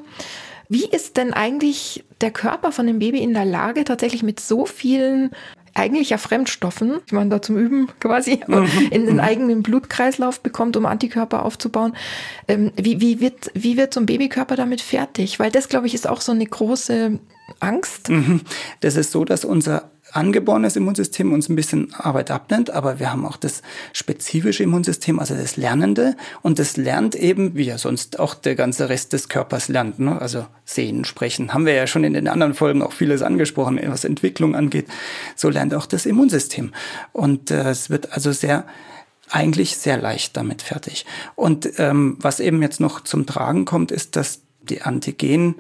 wie 0.69 0.87
ist 0.87 1.17
denn 1.17 1.33
eigentlich 1.33 2.05
der 2.21 2.31
Körper 2.31 2.73
von 2.73 2.87
dem 2.87 2.99
Baby 2.99 3.19
in 3.19 3.33
der 3.33 3.45
Lage, 3.45 3.85
tatsächlich 3.85 4.23
mit 4.23 4.41
so 4.41 4.67
vielen 4.67 5.31
eigentlich 5.75 6.11
ja 6.11 6.19
Fremdstoffen, 6.19 7.01
die 7.09 7.15
man 7.15 7.31
da 7.31 7.41
zum 7.41 7.57
Üben 7.57 7.89
quasi 8.01 8.41
mhm. 8.47 8.67
in 8.91 9.07
den 9.07 9.21
eigenen 9.21 9.63
Blutkreislauf 9.63 10.41
bekommt, 10.41 10.77
um 10.77 10.87
Antikörper 10.87 11.45
aufzubauen. 11.45 11.95
Ähm, 12.49 12.73
wie, 12.77 13.01
wie, 13.01 13.21
wird, 13.21 13.51
wie 13.55 13.77
wird 13.77 13.95
so 13.95 14.01
ein 14.01 14.07
Babykörper 14.07 14.57
damit 14.57 14.81
fertig? 14.81 15.39
Weil 15.39 15.51
das, 15.51 15.69
glaube 15.69 15.87
ich, 15.87 15.95
ist 15.95 16.09
auch 16.09 16.21
so 16.21 16.33
eine 16.33 16.47
große 16.47 17.19
Angst. 17.61 18.09
Mhm. 18.09 18.41
Das 18.81 18.97
ist 18.97 19.13
so, 19.13 19.25
dass 19.25 19.45
unser 19.45 19.91
angeborenes 20.13 20.77
Immunsystem 20.77 21.33
uns 21.33 21.49
ein 21.49 21.57
bisschen 21.57 21.95
Arbeit 21.95 22.31
abnimmt, 22.31 22.71
aber 22.71 22.99
wir 22.99 23.13
haben 23.13 23.27
auch 23.27 23.37
das 23.37 23.63
spezifische 23.93 24.63
Immunsystem, 24.63 25.19
also 25.19 25.35
das 25.35 25.57
Lernende. 25.57 26.17
Und 26.43 26.59
das 26.59 26.77
lernt 26.77 27.15
eben, 27.15 27.55
wie 27.55 27.65
ja 27.65 27.79
sonst 27.79 28.19
auch 28.19 28.35
der 28.35 28.55
ganze 28.55 28.89
Rest 28.89 29.13
des 29.13 29.29
Körpers 29.29 29.69
lernt. 29.69 29.99
Ne? 29.99 30.21
Also 30.21 30.47
sehen, 30.65 31.05
sprechen. 31.05 31.53
Haben 31.53 31.67
wir 31.67 31.75
ja 31.75 31.87
schon 31.87 32.05
in 32.05 32.15
den 32.15 32.29
anderen 32.29 32.55
Folgen 32.55 32.83
auch 32.83 32.93
vieles 32.93 33.23
angesprochen, 33.23 33.81
was 33.87 34.05
Entwicklung 34.05 34.55
angeht. 34.55 34.87
So 35.37 35.49
lernt 35.51 35.75
auch 35.75 35.87
das 35.87 36.07
Immunsystem. 36.07 36.73
Und 37.13 37.51
äh, 37.51 37.71
es 37.71 37.91
wird 37.91 38.13
also 38.13 38.33
sehr 38.33 38.65
eigentlich 39.31 39.77
sehr 39.77 39.99
leicht 39.99 40.37
damit 40.39 40.63
fertig. 40.63 41.05
Und 41.35 41.69
ähm, 41.79 42.17
was 42.21 42.41
eben 42.41 42.63
jetzt 42.63 42.81
noch 42.81 43.05
zum 43.05 43.27
Tragen 43.27 43.67
kommt, 43.67 43.93
ist, 43.93 44.17
dass 44.17 44.41
die 44.71 44.83
Antigen, 44.83 45.57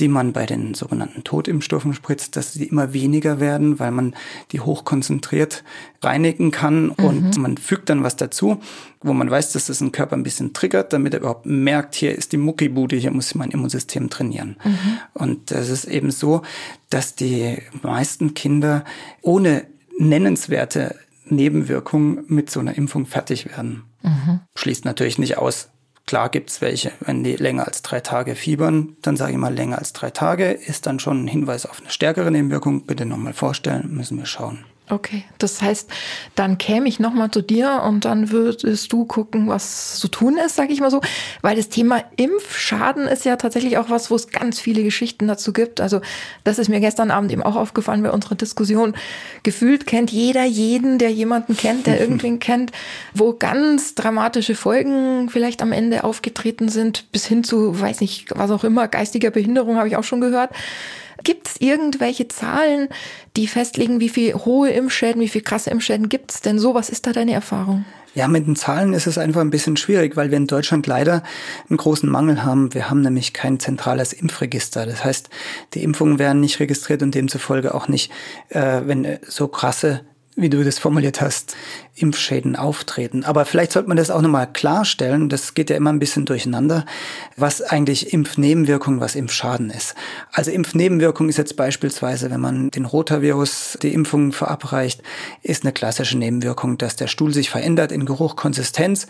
die 0.00 0.08
man 0.08 0.32
bei 0.32 0.46
den 0.46 0.74
sogenannten 0.74 1.24
Totimpfstoffen 1.24 1.94
spritzt, 1.94 2.36
dass 2.36 2.52
die 2.52 2.66
immer 2.66 2.92
weniger 2.92 3.40
werden, 3.40 3.78
weil 3.78 3.90
man 3.90 4.14
die 4.52 4.60
hochkonzentriert 4.60 5.64
reinigen 6.02 6.50
kann 6.50 6.86
mhm. 6.86 6.92
und 6.96 7.36
man 7.38 7.56
fügt 7.56 7.88
dann 7.88 8.02
was 8.02 8.16
dazu, 8.16 8.60
wo 9.02 9.12
man 9.12 9.30
weiß, 9.30 9.52
dass 9.52 9.66
das 9.66 9.78
den 9.78 9.92
Körper 9.92 10.16
ein 10.16 10.22
bisschen 10.22 10.52
triggert, 10.52 10.92
damit 10.92 11.14
er 11.14 11.20
überhaupt 11.20 11.46
merkt, 11.46 11.94
hier 11.94 12.16
ist 12.16 12.32
die 12.32 12.36
Muckibude, 12.36 12.96
hier 12.96 13.10
muss 13.10 13.34
mein 13.34 13.50
Immunsystem 13.50 14.10
trainieren. 14.10 14.56
Mhm. 14.64 14.98
Und 15.14 15.50
es 15.50 15.68
ist 15.68 15.84
eben 15.84 16.10
so, 16.10 16.42
dass 16.90 17.14
die 17.14 17.58
meisten 17.82 18.34
Kinder 18.34 18.84
ohne 19.22 19.66
nennenswerte 19.98 20.96
Nebenwirkungen 21.26 22.24
mit 22.28 22.50
so 22.50 22.60
einer 22.60 22.76
Impfung 22.76 23.06
fertig 23.06 23.46
werden. 23.46 23.84
Mhm. 24.02 24.40
Schließt 24.54 24.84
natürlich 24.84 25.18
nicht 25.18 25.38
aus, 25.38 25.68
Klar 26.12 26.28
gibt's 26.28 26.60
welche, 26.60 26.92
wenn 27.00 27.24
die 27.24 27.36
länger 27.36 27.66
als 27.66 27.80
drei 27.80 28.00
Tage 28.00 28.34
fiebern, 28.34 28.98
dann 29.00 29.16
sage 29.16 29.32
ich 29.32 29.38
mal, 29.38 29.54
länger 29.54 29.78
als 29.78 29.94
drei 29.94 30.10
Tage 30.10 30.50
ist 30.50 30.84
dann 30.84 31.00
schon 31.00 31.24
ein 31.24 31.26
Hinweis 31.26 31.64
auf 31.64 31.80
eine 31.80 31.88
stärkere 31.88 32.30
Nebenwirkung. 32.30 32.84
Bitte 32.84 33.06
nochmal 33.06 33.32
vorstellen, 33.32 33.88
müssen 33.94 34.18
wir 34.18 34.26
schauen. 34.26 34.66
Okay, 34.88 35.24
das 35.38 35.62
heißt, 35.62 35.88
dann 36.34 36.58
käme 36.58 36.88
ich 36.88 36.98
nochmal 36.98 37.30
zu 37.30 37.40
dir 37.40 37.82
und 37.86 38.04
dann 38.04 38.30
würdest 38.30 38.92
du 38.92 39.04
gucken, 39.04 39.48
was 39.48 39.94
zu 39.98 40.08
tun 40.08 40.36
ist, 40.36 40.56
sage 40.56 40.72
ich 40.72 40.80
mal 40.80 40.90
so. 40.90 41.00
Weil 41.40 41.56
das 41.56 41.68
Thema 41.68 42.02
Impfschaden 42.16 43.06
ist 43.06 43.24
ja 43.24 43.36
tatsächlich 43.36 43.78
auch 43.78 43.90
was, 43.90 44.10
wo 44.10 44.16
es 44.16 44.28
ganz 44.28 44.60
viele 44.60 44.82
Geschichten 44.82 45.28
dazu 45.28 45.52
gibt. 45.52 45.80
Also 45.80 46.00
das 46.42 46.58
ist 46.58 46.68
mir 46.68 46.80
gestern 46.80 47.12
Abend 47.12 47.30
eben 47.30 47.44
auch 47.44 47.54
aufgefallen 47.54 48.02
bei 48.02 48.10
unserer 48.10 48.34
Diskussion. 48.34 48.94
Gefühlt 49.44 49.86
kennt 49.86 50.10
jeder 50.10 50.44
jeden, 50.44 50.98
der 50.98 51.10
jemanden 51.10 51.56
kennt, 51.56 51.86
der 51.86 52.00
irgendwen 52.00 52.40
kennt, 52.40 52.72
wo 53.14 53.34
ganz 53.34 53.94
dramatische 53.94 54.56
Folgen 54.56 55.30
vielleicht 55.30 55.62
am 55.62 55.70
Ende 55.70 56.02
aufgetreten 56.02 56.68
sind, 56.68 57.10
bis 57.12 57.24
hin 57.24 57.44
zu, 57.44 57.80
weiß 57.80 58.00
nicht, 58.00 58.36
was 58.36 58.50
auch 58.50 58.64
immer, 58.64 58.88
geistiger 58.88 59.30
Behinderung 59.30 59.76
habe 59.76 59.86
ich 59.86 59.96
auch 59.96 60.04
schon 60.04 60.20
gehört. 60.20 60.50
Gibt 61.24 61.48
es 61.48 61.60
irgendwelche 61.60 62.28
Zahlen, 62.28 62.88
die 63.36 63.46
festlegen, 63.46 64.00
wie 64.00 64.08
viel 64.08 64.34
hohe 64.34 64.70
Impfschäden, 64.70 65.20
wie 65.20 65.28
viel 65.28 65.42
krasse 65.42 65.70
Impfschäden 65.70 66.08
gibt 66.08 66.32
es 66.32 66.40
denn 66.40 66.58
so? 66.58 66.74
Was 66.74 66.90
ist 66.90 67.06
da 67.06 67.12
deine 67.12 67.32
Erfahrung? 67.32 67.84
Ja, 68.14 68.28
mit 68.28 68.46
den 68.46 68.56
Zahlen 68.56 68.92
ist 68.92 69.06
es 69.06 69.16
einfach 69.16 69.40
ein 69.40 69.50
bisschen 69.50 69.78
schwierig, 69.78 70.16
weil 70.16 70.30
wir 70.30 70.36
in 70.36 70.46
Deutschland 70.46 70.86
leider 70.86 71.22
einen 71.70 71.78
großen 71.78 72.10
Mangel 72.10 72.44
haben. 72.44 72.74
Wir 72.74 72.90
haben 72.90 73.00
nämlich 73.00 73.32
kein 73.32 73.58
zentrales 73.58 74.12
Impfregister. 74.12 74.84
Das 74.84 75.02
heißt, 75.02 75.30
die 75.72 75.82
Impfungen 75.82 76.18
werden 76.18 76.40
nicht 76.40 76.60
registriert 76.60 77.02
und 77.02 77.14
demzufolge 77.14 77.74
auch 77.74 77.88
nicht, 77.88 78.12
äh, 78.50 78.82
wenn 78.84 79.18
so 79.26 79.48
krasse 79.48 80.02
wie 80.34 80.48
du 80.48 80.64
das 80.64 80.78
formuliert 80.78 81.20
hast, 81.20 81.56
Impfschäden 81.94 82.56
auftreten. 82.56 83.24
Aber 83.24 83.44
vielleicht 83.44 83.72
sollte 83.72 83.88
man 83.88 83.98
das 83.98 84.10
auch 84.10 84.22
nochmal 84.22 84.50
klarstellen, 84.50 85.28
das 85.28 85.52
geht 85.52 85.68
ja 85.68 85.76
immer 85.76 85.92
ein 85.92 85.98
bisschen 85.98 86.24
durcheinander, 86.24 86.86
was 87.36 87.60
eigentlich 87.60 88.12
Impfnebenwirkung, 88.14 89.00
was 89.00 89.14
Impfschaden 89.14 89.70
ist. 89.70 89.94
Also 90.32 90.50
Impfnebenwirkung 90.50 91.28
ist 91.28 91.36
jetzt 91.36 91.56
beispielsweise, 91.56 92.30
wenn 92.30 92.40
man 92.40 92.70
den 92.70 92.86
Rotavirus 92.86 93.78
die 93.82 93.92
Impfung 93.92 94.32
verabreicht, 94.32 95.02
ist 95.42 95.64
eine 95.64 95.72
klassische 95.72 96.16
Nebenwirkung, 96.16 96.78
dass 96.78 96.96
der 96.96 97.08
Stuhl 97.08 97.34
sich 97.34 97.50
verändert 97.50 97.92
in 97.92 98.06
Geruch, 98.06 98.36
Konsistenz. 98.36 99.06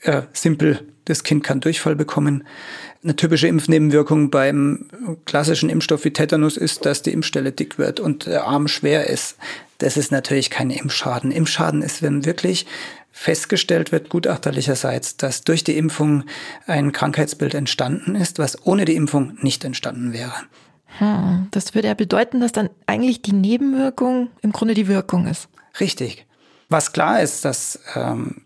Äh, 0.00 0.22
simpel, 0.32 0.91
das 1.04 1.24
Kind 1.24 1.44
kann 1.44 1.60
Durchfall 1.60 1.96
bekommen. 1.96 2.44
Eine 3.02 3.16
typische 3.16 3.48
Impfnebenwirkung 3.48 4.30
beim 4.30 4.86
klassischen 5.24 5.68
Impfstoff 5.68 6.04
wie 6.04 6.12
Tetanus 6.12 6.56
ist, 6.56 6.86
dass 6.86 7.02
die 7.02 7.12
Impfstelle 7.12 7.52
dick 7.52 7.78
wird 7.78 8.00
und 8.00 8.26
der 8.26 8.44
Arm 8.44 8.68
schwer 8.68 9.08
ist. 9.08 9.36
Das 9.78 9.96
ist 9.96 10.12
natürlich 10.12 10.50
kein 10.50 10.70
Impfschaden. 10.70 11.32
Impfschaden 11.32 11.82
ist, 11.82 12.02
wenn 12.02 12.24
wirklich 12.24 12.66
festgestellt 13.10 13.92
wird, 13.92 14.08
gutachterlicherseits, 14.08 15.16
dass 15.16 15.42
durch 15.42 15.64
die 15.64 15.76
Impfung 15.76 16.24
ein 16.66 16.92
Krankheitsbild 16.92 17.54
entstanden 17.54 18.14
ist, 18.14 18.38
was 18.38 18.66
ohne 18.66 18.84
die 18.84 18.94
Impfung 18.94 19.36
nicht 19.42 19.64
entstanden 19.64 20.12
wäre. 20.12 20.32
Hm, 20.98 21.48
das 21.50 21.74
würde 21.74 21.88
ja 21.88 21.94
bedeuten, 21.94 22.40
dass 22.40 22.52
dann 22.52 22.70
eigentlich 22.86 23.22
die 23.22 23.32
Nebenwirkung 23.32 24.30
im 24.40 24.52
Grunde 24.52 24.74
die 24.74 24.88
Wirkung 24.88 25.26
ist. 25.26 25.48
Richtig. 25.80 26.26
Was 26.68 26.92
klar 26.92 27.20
ist, 27.20 27.44
dass 27.44 27.80
ähm, 27.94 28.41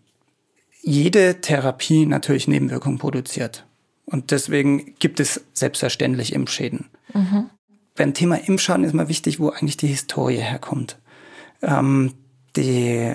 jede 0.87 1.41
Therapie 1.41 2.07
natürlich 2.07 2.49
Nebenwirkungen 2.49 2.99
produziert. 2.99 3.65
Und 4.05 4.31
deswegen 4.31 4.95
gibt 4.99 5.19
es 5.19 5.45
selbstverständlich 5.53 6.33
Impfschäden. 6.33 6.87
Mhm. 7.13 7.51
Beim 7.97 8.15
Thema 8.15 8.37
Impfschaden 8.37 8.85
ist 8.85 8.95
mal 8.95 9.09
wichtig, 9.09 9.41
wo 9.41 9.49
eigentlich 9.51 9.77
die 9.77 9.89
Historie 9.89 10.37
herkommt 10.37 10.97
ähm, 11.63 12.15
die, 12.57 13.13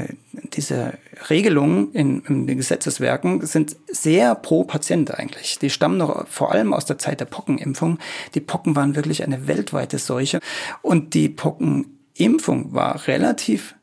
diese 0.53 0.93
Regelungen 1.29 1.91
in, 1.93 2.21
in, 2.25 2.45
den 2.45 2.57
Gesetzeswerken 2.57 3.43
sind 3.45 3.75
sehr 3.87 4.35
pro 4.35 4.63
Patient 4.63 5.17
eigentlich. 5.17 5.57
Die 5.57 5.71
stammen 5.71 5.97
noch 5.97 6.27
vor 6.27 6.51
allem 6.51 6.73
aus 6.73 6.85
der 6.85 6.99
Zeit 6.99 7.21
der 7.21 7.25
Pockenimpfung. 7.25 7.97
Die 8.35 8.39
Pocken 8.39 8.75
waren 8.75 8.95
wirklich 8.95 9.23
eine 9.23 9.47
weltweite 9.47 9.97
Seuche 9.97 10.39
und 10.83 11.15
die 11.15 11.29
Pockenimpfung 11.29 12.73
war 12.73 13.07
relativ 13.07 13.75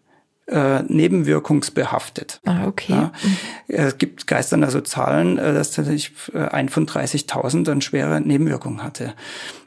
äh, 0.48 0.82
nebenwirkungsbehaftet. 0.82 2.40
Ah, 2.46 2.66
okay. 2.66 2.92
Ja. 2.92 3.12
Mhm. 3.22 3.36
Es 3.68 3.98
gibt 3.98 4.26
geistern 4.26 4.64
also 4.64 4.80
Zahlen, 4.80 5.38
äh, 5.38 5.52
dass 5.52 5.72
tatsächlich 5.72 6.12
äh, 6.32 6.38
ein 6.48 6.68
von 6.68 6.86
30.000 6.86 7.64
dann 7.64 7.80
schwere 7.80 8.20
Nebenwirkungen 8.20 8.82
hatte. 8.82 9.14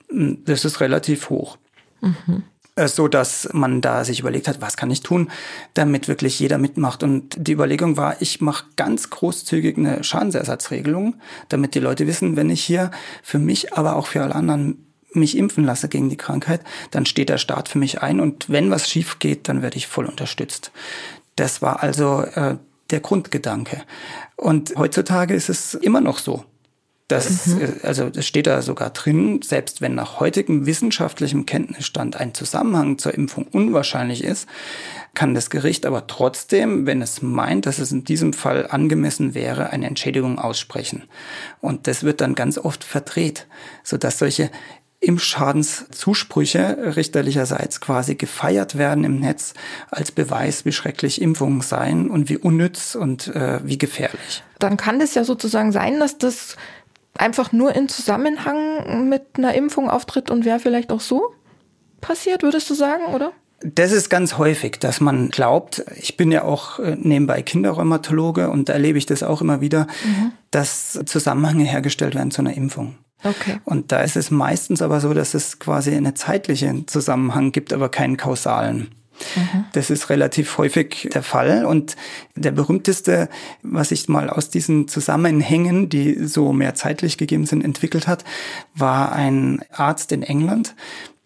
Das 0.10 0.66
ist 0.66 0.82
relativ 0.82 1.30
hoch. 1.30 1.58
Mhm. 2.02 2.44
So 2.78 3.08
dass 3.08 3.50
man 3.52 3.82
da 3.82 4.06
sich 4.06 4.22
überlegt 4.22 4.48
hat, 4.48 4.62
was 4.62 4.78
kann 4.78 4.90
ich 4.90 5.02
tun, 5.02 5.30
damit 5.74 6.08
wirklich 6.08 6.40
jeder 6.40 6.58
mitmacht. 6.58 7.04
Und 7.04 7.36
die 7.38 7.52
Überlegung 7.52 7.98
war, 7.98 8.22
ich 8.22 8.42
mache 8.42 8.66
ganz 8.76 9.10
großzügig 9.10 9.78
eine 9.78 10.04
Schadensersatzregelung, 10.04 11.16
damit 11.50 11.76
die 11.76 11.80
Leute 11.80 12.08
wissen, 12.08 12.38
wenn 12.38 12.50
ich 12.50 12.64
hier 12.64 12.90
für 13.24 13.40
mich, 13.40 13.74
aber 13.74 13.98
auch 13.98 14.08
für 14.08 14.24
alle 14.24 14.36
anderen 14.36 14.91
mich 15.14 15.38
impfen 15.38 15.64
lasse 15.66 15.90
gegen 15.90 16.10
die 16.10 16.18
Krankheit, 16.18 16.62
dann 16.92 17.06
steht 17.06 17.30
der 17.30 17.38
Staat 17.38 17.70
für 17.70 17.78
mich 17.78 18.02
ein 18.02 18.20
und 18.20 18.50
wenn 18.50 18.72
was 18.72 18.90
schief 18.90 19.20
geht, 19.20 19.48
dann 19.50 19.62
werde 19.62 19.78
ich 19.78 19.88
voll 19.88 20.06
unterstützt. 20.06 20.72
Das 21.36 21.62
war 21.62 21.84
also 21.84 22.22
äh, 22.22 22.58
der 22.92 23.00
Grundgedanke. 23.00 23.84
Und 24.36 24.74
heutzutage 24.78 25.34
ist 25.34 25.50
es 25.50 25.74
immer 25.74 26.02
noch 26.02 26.18
so. 26.18 26.46
Das, 27.12 27.48
mhm. 27.48 27.62
Äh, 27.62 27.68
also 27.84 28.10
das 28.10 28.26
steht 28.26 28.48
da 28.48 28.62
sogar 28.62 28.90
drin, 28.92 29.42
selbst 29.44 29.82
wenn 29.82 29.96
nach 29.96 30.20
heutigem 30.20 30.66
wissenschaftlichem 30.66 31.46
Kenntnisstand 31.46 32.16
ein 32.16 32.34
Zusammenhang 32.34 32.98
zur 32.98 33.14
Impfung 33.14 33.46
unwahrscheinlich 33.52 34.24
ist, 34.24 34.48
kann 35.14 35.34
das 35.34 35.50
Gericht 35.50 35.86
aber 35.86 36.08
trotzdem, 36.08 36.86
wenn 36.86 37.02
es 37.02 37.22
meint, 37.22 37.66
dass 37.66 37.80
es 37.80 37.92
in 37.92 38.06
diesem 38.06 38.32
Fall 38.32 38.68
angemessen 38.68 39.34
wäre, 39.34 39.72
eine 39.72 39.88
Entschädigung 39.88 40.40
aussprechen. 40.40 41.04
Und 41.60 41.88
das 41.88 42.04
wird 42.04 42.22
dann 42.22 42.34
ganz 42.34 42.58
oft 42.58 42.86
verdreht, 42.86 43.48
sodass 43.84 44.20
solche 44.20 44.50
Impfschadenszusprüche 45.02 46.96
richterlicherseits 46.96 47.82
quasi 47.82 48.16
gefeiert 48.16 48.78
werden 48.78 49.04
im 49.04 49.20
Netz 49.20 49.56
als 49.90 50.12
Beweis, 50.12 50.64
wie 50.64 50.72
schrecklich 50.72 51.22
Impfungen 51.22 51.62
seien 51.62 52.10
und 52.10 52.30
wie 52.30 52.38
unnütz 52.38 52.96
und 52.96 53.28
äh, 53.28 53.60
wie 53.64 53.80
gefährlich. 53.80 54.44
Dann 54.60 54.78
kann 54.78 55.02
es 55.02 55.16
ja 55.16 55.24
sozusagen 55.24 55.72
sein, 55.72 56.00
dass 56.00 56.20
das 56.20 56.56
einfach 57.18 57.52
nur 57.52 57.76
in 57.76 57.90
Zusammenhang 57.90 59.10
mit 59.10 59.24
einer 59.38 59.56
Impfung 59.56 59.90
auftritt 59.90 60.30
und 60.30 60.46
wäre 60.46 60.60
vielleicht 60.60 60.92
auch 60.92 61.02
so 61.02 61.34
passiert, 62.00 62.44
würdest 62.44 62.70
du 62.70 62.76
sagen, 62.76 63.06
oder? 63.14 63.32
Das 63.64 63.92
ist 63.92 64.10
ganz 64.10 64.38
häufig, 64.38 64.80
dass 64.80 65.02
man 65.02 65.30
glaubt, 65.30 65.84
ich 65.96 66.18
bin 66.18 66.32
ja 66.32 66.44
auch 66.44 66.80
äh, 66.80 66.96
nebenbei 67.00 67.42
Kinderrheumatologe 67.44 68.50
und 68.50 68.70
da 68.70 68.74
erlebe 68.74 68.98
ich 68.98 69.06
das 69.06 69.22
auch 69.24 69.42
immer 69.42 69.62
wieder, 69.62 69.88
mhm. 70.04 70.32
dass 70.50 71.00
Zusammenhänge 71.06 71.64
hergestellt 71.64 72.16
werden 72.16 72.32
zu 72.32 72.42
einer 72.42 72.56
Impfung. 72.56 72.98
Okay. 73.24 73.60
Und 73.66 73.92
da 73.92 74.02
ist 74.02 74.16
es 74.16 74.32
meistens 74.32 74.82
aber 74.82 75.00
so, 75.00 75.14
dass 75.14 75.34
es 75.34 75.60
quasi 75.60 75.96
einen 75.96 76.16
zeitlichen 76.16 76.88
Zusammenhang 76.88 77.52
gibt, 77.52 77.74
aber 77.74 77.90
keinen 77.90 78.18
kausalen. 78.18 78.90
Mhm. 79.36 79.66
Das 79.74 79.90
ist 79.90 80.10
relativ 80.10 80.58
häufig 80.58 81.10
der 81.14 81.24
Fall. 81.24 81.66
Und 81.66 81.96
der 82.36 82.52
berühmteste, 82.52 83.30
was 83.62 83.90
sich 83.90 84.10
mal 84.10 84.30
aus 84.30 84.50
diesen 84.50 84.88
Zusammenhängen, 84.88 85.90
die 85.90 86.26
so 86.26 86.54
mehr 86.54 86.76
zeitlich 86.76 87.18
gegeben 87.18 87.46
sind, 87.46 87.64
entwickelt 87.64 88.08
hat, 88.08 88.24
war 88.74 89.12
ein 89.12 89.62
Arzt 89.72 90.12
in 90.12 90.24
England, 90.24 90.76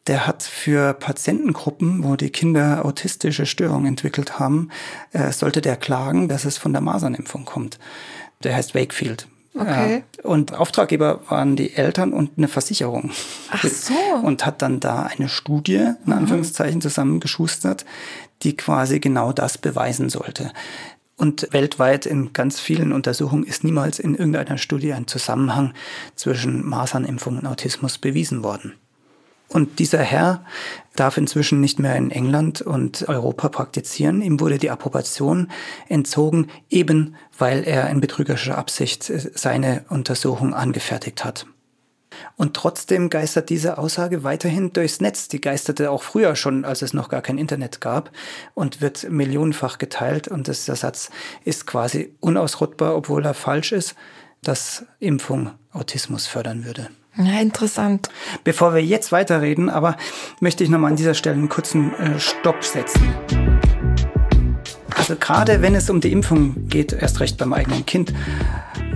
der 0.08 0.28
hat 0.28 0.44
für 0.44 0.94
Patientengruppen, 0.94 2.04
wo 2.04 2.16
die 2.16 2.30
Kinder 2.30 2.86
autistische 2.86 3.46
Störungen 3.46 3.88
entwickelt 3.88 4.38
haben, 4.38 4.70
äh, 5.14 5.32
sollte 5.32 5.62
der 5.62 5.78
klagen, 5.78 6.28
dass 6.28 6.46
es 6.46 6.58
von 6.58 6.74
der 6.74 6.82
Masernimpfung 6.82 7.46
kommt. 7.46 7.80
Der 8.44 8.56
heißt 8.56 8.75
Wakefield. 8.75 9.28
Okay. 9.58 10.04
Ja, 10.18 10.30
und 10.30 10.54
Auftraggeber 10.54 11.22
waren 11.30 11.56
die 11.56 11.74
Eltern 11.74 12.12
und 12.12 12.32
eine 12.38 12.48
Versicherung. 12.48 13.12
Ach 13.52 13.64
so. 13.64 13.94
Und 14.22 14.46
hat 14.46 14.62
dann 14.62 14.80
da 14.80 15.04
eine 15.04 15.30
Studie, 15.30 15.76
in 15.76 15.98
mhm. 16.06 16.14
Anführungszeichen, 16.14 16.82
zusammengeschustert, 16.82 17.86
die 18.44 18.58
quasi 18.58 19.00
genau 19.00 19.32
das 19.32 19.58
beweisen 19.58 20.10
sollte. 20.10 20.52
Und 21.18 21.48
weltweit 21.52 22.06
in 22.06 22.34
ganz 22.34 22.60
vielen 22.60 22.92
Untersuchungen 22.92 23.46
ist 23.46 23.64
niemals 23.64 24.00
in 24.00 24.16
irgendeiner 24.16 24.58
Studie 24.58 24.92
ein 24.92 25.08
Zusammenhang 25.08 25.74
zwischen 26.16 26.66
Masernimpfung 26.66 27.38
und 27.38 27.48
Autismus 27.48 27.98
bewiesen 27.98 28.44
worden. 28.44 28.74
Und 29.56 29.80
dieser 29.80 30.00
Herr 30.00 30.44
darf 30.98 31.16
inzwischen 31.16 31.62
nicht 31.62 31.80
mehr 31.80 31.96
in 31.96 32.12
England 32.12 32.62
und 32.62 33.08
Europa 33.08 33.48
praktizieren. 33.48 34.22
Ihm 34.22 34.42
wurde 34.42 34.58
die 34.58 34.70
Approbation 34.70 35.50
entzogen, 35.88 36.48
eben 36.70 37.16
weil 37.38 37.64
er 37.64 37.90
in 37.90 38.02
betrügerischer 38.02 38.58
Absicht 38.58 39.10
äh, 39.10 39.32
seine 39.34 39.86
Untersuchung 39.88 40.54
angefertigt 40.54 41.24
hat. 41.24 41.46
Und 42.36 42.54
trotzdem 42.54 43.10
geistert 43.10 43.50
diese 43.50 43.78
Aussage 43.78 44.26
weiterhin 44.26 44.74
durchs 44.74 45.00
Netz. 45.00 45.30
Die 45.30 45.40
geisterte 45.40 45.90
auch 45.90 46.04
früher 46.04 46.36
schon, 46.36 46.66
als 46.66 46.82
es 46.82 46.94
noch 46.94 47.08
gar 47.08 47.22
kein 47.22 47.38
Internet 47.38 47.80
gab 47.80 48.12
und 48.56 48.82
wird 48.82 49.10
millionenfach 49.10 49.78
geteilt. 49.78 50.28
Und 50.28 50.50
das, 50.50 50.66
der 50.66 50.76
Satz 50.76 51.12
ist 51.46 51.66
quasi 51.66 52.14
unausrottbar, 52.20 52.94
obwohl 52.94 53.24
er 53.24 53.34
falsch 53.34 53.72
ist, 53.72 53.96
dass 54.44 54.84
Impfung 55.00 55.52
Autismus 55.72 56.28
fördern 56.28 56.66
würde. 56.66 56.90
Ja, 57.17 57.39
interessant. 57.39 58.10
Bevor 58.43 58.74
wir 58.74 58.84
jetzt 58.84 59.12
weiterreden, 59.12 59.69
aber 59.69 59.95
möchte 60.41 60.63
ich 60.63 60.69
nochmal 60.69 60.91
an 60.91 60.98
dieser 60.98 61.13
Stelle 61.13 61.38
einen 61.38 61.50
kurzen 61.50 61.93
äh, 61.93 62.19
Stopp 62.19 62.63
setzen. 62.63 63.01
Also 64.95 65.15
gerade 65.15 65.62
wenn 65.62 65.75
es 65.75 65.89
um 65.89 66.01
die 66.01 66.12
Impfung 66.12 66.67
geht, 66.67 66.91
erst 66.91 67.19
recht 67.19 67.38
beim 67.38 67.53
eigenen 67.53 67.86
Kind, 67.86 68.13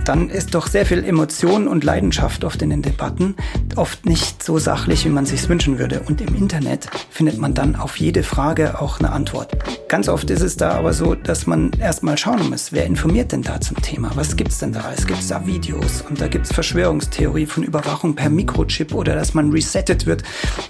dann 0.04 0.30
ist 0.30 0.54
doch 0.54 0.66
sehr 0.66 0.86
viel 0.86 1.04
Emotion 1.04 1.68
und 1.68 1.84
Leidenschaft 1.84 2.44
oft 2.44 2.62
in 2.62 2.70
den 2.70 2.82
Debatten, 2.82 3.34
oft 3.76 4.06
nicht 4.06 4.42
so 4.42 4.58
sachlich, 4.58 5.04
wie 5.04 5.10
man 5.10 5.26
sich 5.26 5.48
wünschen 5.48 5.78
würde. 5.78 6.00
Und 6.00 6.20
im 6.20 6.34
Internet 6.34 6.88
findet 7.10 7.38
man 7.38 7.54
dann 7.54 7.76
auf 7.76 7.96
jede 7.96 8.22
Frage 8.22 8.80
auch 8.80 8.98
eine 8.98 9.12
Antwort. 9.12 9.56
Ganz 9.88 10.08
oft 10.08 10.30
ist 10.30 10.42
es 10.42 10.56
da 10.56 10.72
aber 10.72 10.92
so, 10.92 11.14
dass 11.14 11.46
man 11.46 11.72
erstmal 11.78 12.16
schauen 12.16 12.48
muss, 12.48 12.72
wer 12.72 12.86
informiert 12.86 13.32
denn 13.32 13.42
da 13.42 13.60
zum 13.60 13.80
Thema? 13.82 14.10
Was 14.14 14.36
gibt's 14.36 14.58
denn 14.58 14.72
da? 14.72 14.92
Es 14.96 15.06
gibt 15.06 15.28
da 15.30 15.46
Videos 15.46 16.02
und 16.08 16.20
da 16.20 16.28
gibt's 16.28 16.52
Verschwörungstheorie 16.52 17.46
von 17.46 17.62
Überwachung 17.62 18.14
per 18.14 18.30
Mikrochip 18.30 18.94
oder 18.94 19.14
dass 19.14 19.34
man 19.34 19.50
resettet 19.50 20.06
wird. 20.06 20.22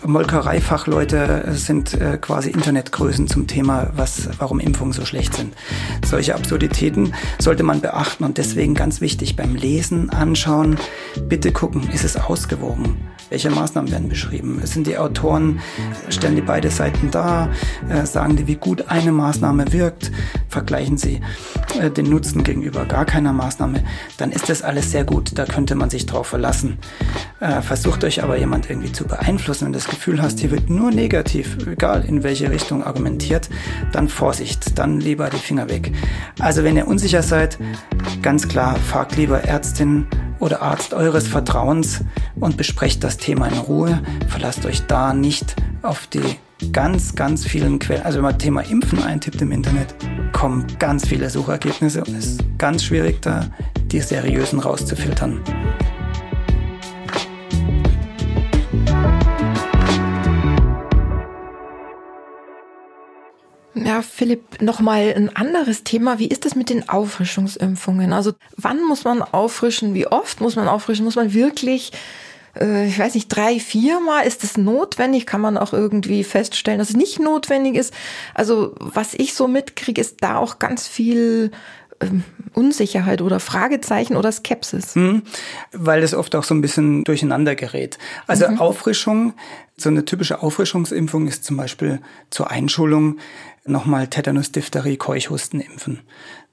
Molkereifachleute 0.07 1.45
sind 1.53 1.95
äh, 1.95 2.19
quasi 2.19 2.51
Internetgrößen 2.51 3.29
zum 3.29 3.47
Thema, 3.47 3.91
was, 3.95 4.29
warum 4.39 4.59
Impfungen 4.61 4.93
so 4.93 5.05
schlecht 5.05 5.35
sind. 5.35 5.55
Solche 6.05 6.35
Absurditäten 6.35 7.15
sollte 7.39 7.63
man 7.63 7.81
beachten 7.81 8.25
und 8.25 8.39
deswegen 8.39 8.75
ganz 8.75 9.01
wichtig, 9.01 9.20
wichtig 9.21 9.37
beim 9.37 9.55
Lesen, 9.55 10.09
Anschauen, 10.09 10.79
bitte 11.29 11.53
gucken, 11.53 11.91
ist 11.91 12.05
es 12.05 12.17
ausgewogen? 12.17 12.97
Welche 13.29 13.51
Maßnahmen 13.51 13.93
werden 13.93 14.09
beschrieben? 14.09 14.61
Sind 14.65 14.87
die 14.87 14.97
Autoren, 14.97 15.61
stellen 16.09 16.37
die 16.37 16.43
beide 16.43 16.71
Seiten 16.71 17.11
dar, 17.11 17.51
äh, 17.89 18.05
sagen 18.07 18.37
die, 18.37 18.47
wie 18.49 18.57
gut 18.57 18.89
eine 18.89 19.13
Maßnahme 19.13 19.73
wirkt, 19.73 20.11
vergleichen 20.49 20.97
sie 20.97 21.21
äh, 21.79 21.91
den 21.91 22.09
Nutzen 22.11 22.43
gegenüber 22.43 22.87
gar 22.87 23.05
keiner 23.05 23.33
Maßnahme, 23.33 23.85
dann 24.17 24.33
ist 24.33 24.49
das 24.49 24.63
alles 24.63 24.91
sehr 24.91 25.05
gut, 25.05 25.39
da 25.39 25.45
könnte 25.45 25.77
man 25.77 25.91
sich 25.91 26.07
drauf 26.07 26.27
verlassen. 26.27 26.79
Äh, 27.39 27.61
versucht 27.63 28.03
euch 28.03 28.23
aber 28.23 28.37
jemand 28.37 28.69
irgendwie 28.69 28.91
zu 28.91 29.05
beeinflussen 29.05 29.67
und 29.67 29.75
das 29.75 29.87
Gefühl 29.87 30.21
hast, 30.21 30.41
hier 30.41 30.51
wird 30.51 30.69
nur 30.69 30.91
negativ, 30.91 31.57
egal 31.67 32.05
in 32.05 32.25
welche 32.25 32.51
Richtung 32.51 32.83
argumentiert, 32.83 33.49
dann 33.93 34.09
Vorsicht, 34.09 34.79
dann 34.79 34.99
lieber 34.99 35.31
die 35.31 35.39
Finger 35.39 35.69
weg. 35.69 35.93
Also 36.41 36.65
wenn 36.65 36.77
ihr 36.77 36.89
unsicher 36.89 37.23
seid, 37.23 37.59
ganz 38.23 38.49
klar, 38.49 38.75
fragt 39.11 39.17
lieber 39.17 39.43
Ärztin 39.43 40.07
oder 40.39 40.63
Arzt 40.63 40.95
eures 40.95 41.27
Vertrauens 41.27 42.05
und 42.37 42.57
besprecht 42.57 43.03
das 43.03 43.17
Thema 43.17 43.49
in 43.49 43.59
Ruhe. 43.59 44.01
Verlasst 44.29 44.65
euch 44.67 44.87
da 44.87 45.13
nicht 45.15 45.57
auf 45.83 46.07
die 46.07 46.23
ganz, 46.71 47.17
ganz 47.17 47.45
vielen 47.45 47.81
Quellen. 47.81 48.03
Also 48.03 48.19
wenn 48.19 48.25
man 48.25 48.39
Thema 48.39 48.61
Impfen 48.61 49.03
eintippt 49.03 49.43
im 49.43 49.51
Internet, 49.51 49.97
kommen 50.33 50.65
ganz 50.79 51.09
viele 51.09 51.29
Suchergebnisse 51.29 52.05
und 52.05 52.17
es 52.17 52.27
ist 52.27 52.45
ganz 52.57 52.85
schwierig, 52.85 53.21
da 53.21 53.47
die 53.87 54.01
seriösen 54.01 54.61
rauszufiltern. 54.61 55.41
Ja, 63.83 64.03
Philipp, 64.03 64.61
nochmal 64.61 65.15
ein 65.17 65.35
anderes 65.35 65.85
Thema. 65.85 66.19
Wie 66.19 66.29
ist 66.29 66.45
es 66.45 66.55
mit 66.55 66.69
den 66.69 66.89
Auffrischungsimpfungen? 66.91 68.13
Also 68.13 68.33
wann 68.57 68.85
muss 68.85 69.05
man 69.05 69.23
auffrischen? 69.23 69.95
Wie 69.95 70.07
oft 70.07 70.43
muss 70.43 70.57
man 70.57 70.69
auffrischen? 70.69 71.07
Muss 71.07 71.17
man 71.17 71.33
wirklich, 71.33 71.93
äh, 72.61 72.87
ich 72.87 72.99
weiß 72.99 73.15
nicht, 73.15 73.29
drei, 73.29 73.59
viermal? 73.59 74.27
Ist 74.27 74.45
es 74.45 74.59
notwendig? 74.59 75.25
Kann 75.25 75.41
man 75.41 75.57
auch 75.57 75.73
irgendwie 75.73 76.25
feststellen, 76.25 76.79
dass 76.79 76.91
es 76.91 76.97
nicht 76.97 77.21
notwendig 77.21 77.75
ist? 77.75 77.95
Also 78.35 78.75
was 78.81 79.15
ich 79.15 79.33
so 79.33 79.49
mitkriege, 79.49 80.01
ist 80.01 80.19
da 80.21 80.37
auch 80.37 80.59
ganz 80.59 80.87
viel 80.87 81.51
ähm, 82.01 82.25
Unsicherheit 82.55 83.23
oder 83.23 83.41
Fragezeichen 83.41 84.17
oder 84.17 84.33
Skepsis. 84.33 84.97
Mhm, 84.97 85.23
weil 85.73 86.03
es 86.03 86.15
oft 86.15 86.35
auch 86.35 86.45
so 86.45 86.55
ein 86.55 86.61
bisschen 86.61 87.05
durcheinander 87.05 87.55
gerät. 87.55 87.99
Also 88.27 88.49
mhm. 88.49 88.59
Auffrischung, 88.59 89.35
so 89.77 89.89
eine 89.89 90.05
typische 90.05 90.43
Auffrischungsimpfung 90.43 91.29
ist 91.29 91.45
zum 91.45 91.57
Beispiel 91.57 92.01
zur 92.31 92.51
Einschulung 92.51 93.19
nochmal 93.65 94.09
Tetanus, 94.09 94.53
Diphtherie, 94.53 94.97
Keuchhusten 94.97 95.61
impfen. 95.61 96.01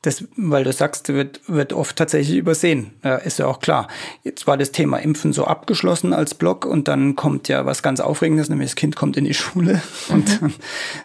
Das, 0.08 0.24
weil 0.38 0.64
du 0.64 0.72
sagst, 0.72 1.10
wird, 1.10 1.42
wird 1.48 1.74
oft 1.74 1.98
tatsächlich 1.98 2.38
übersehen. 2.38 2.92
Ja, 3.04 3.18
ist 3.18 3.40
ja 3.40 3.46
auch 3.46 3.60
klar. 3.60 3.90
Jetzt 4.24 4.48
war 4.48 4.56
das 4.56 4.72
Thema 4.72 5.00
Impfen 5.00 5.34
so 5.34 5.44
abgeschlossen 5.44 6.14
als 6.14 6.34
Block 6.34 6.66
und 6.66 6.88
dann 6.88 7.18
kommt 7.18 7.50
ja 7.50 7.66
was 7.66 7.84
ganz 7.84 8.00
Aufregendes, 8.00 8.48
nämlich 8.48 8.70
das 8.70 8.78
Kind 8.78 8.96
kommt 8.96 9.18
in 9.18 9.26
die 9.26 9.34
Schule 9.34 9.82
und 10.08 10.42
mhm. 10.42 10.54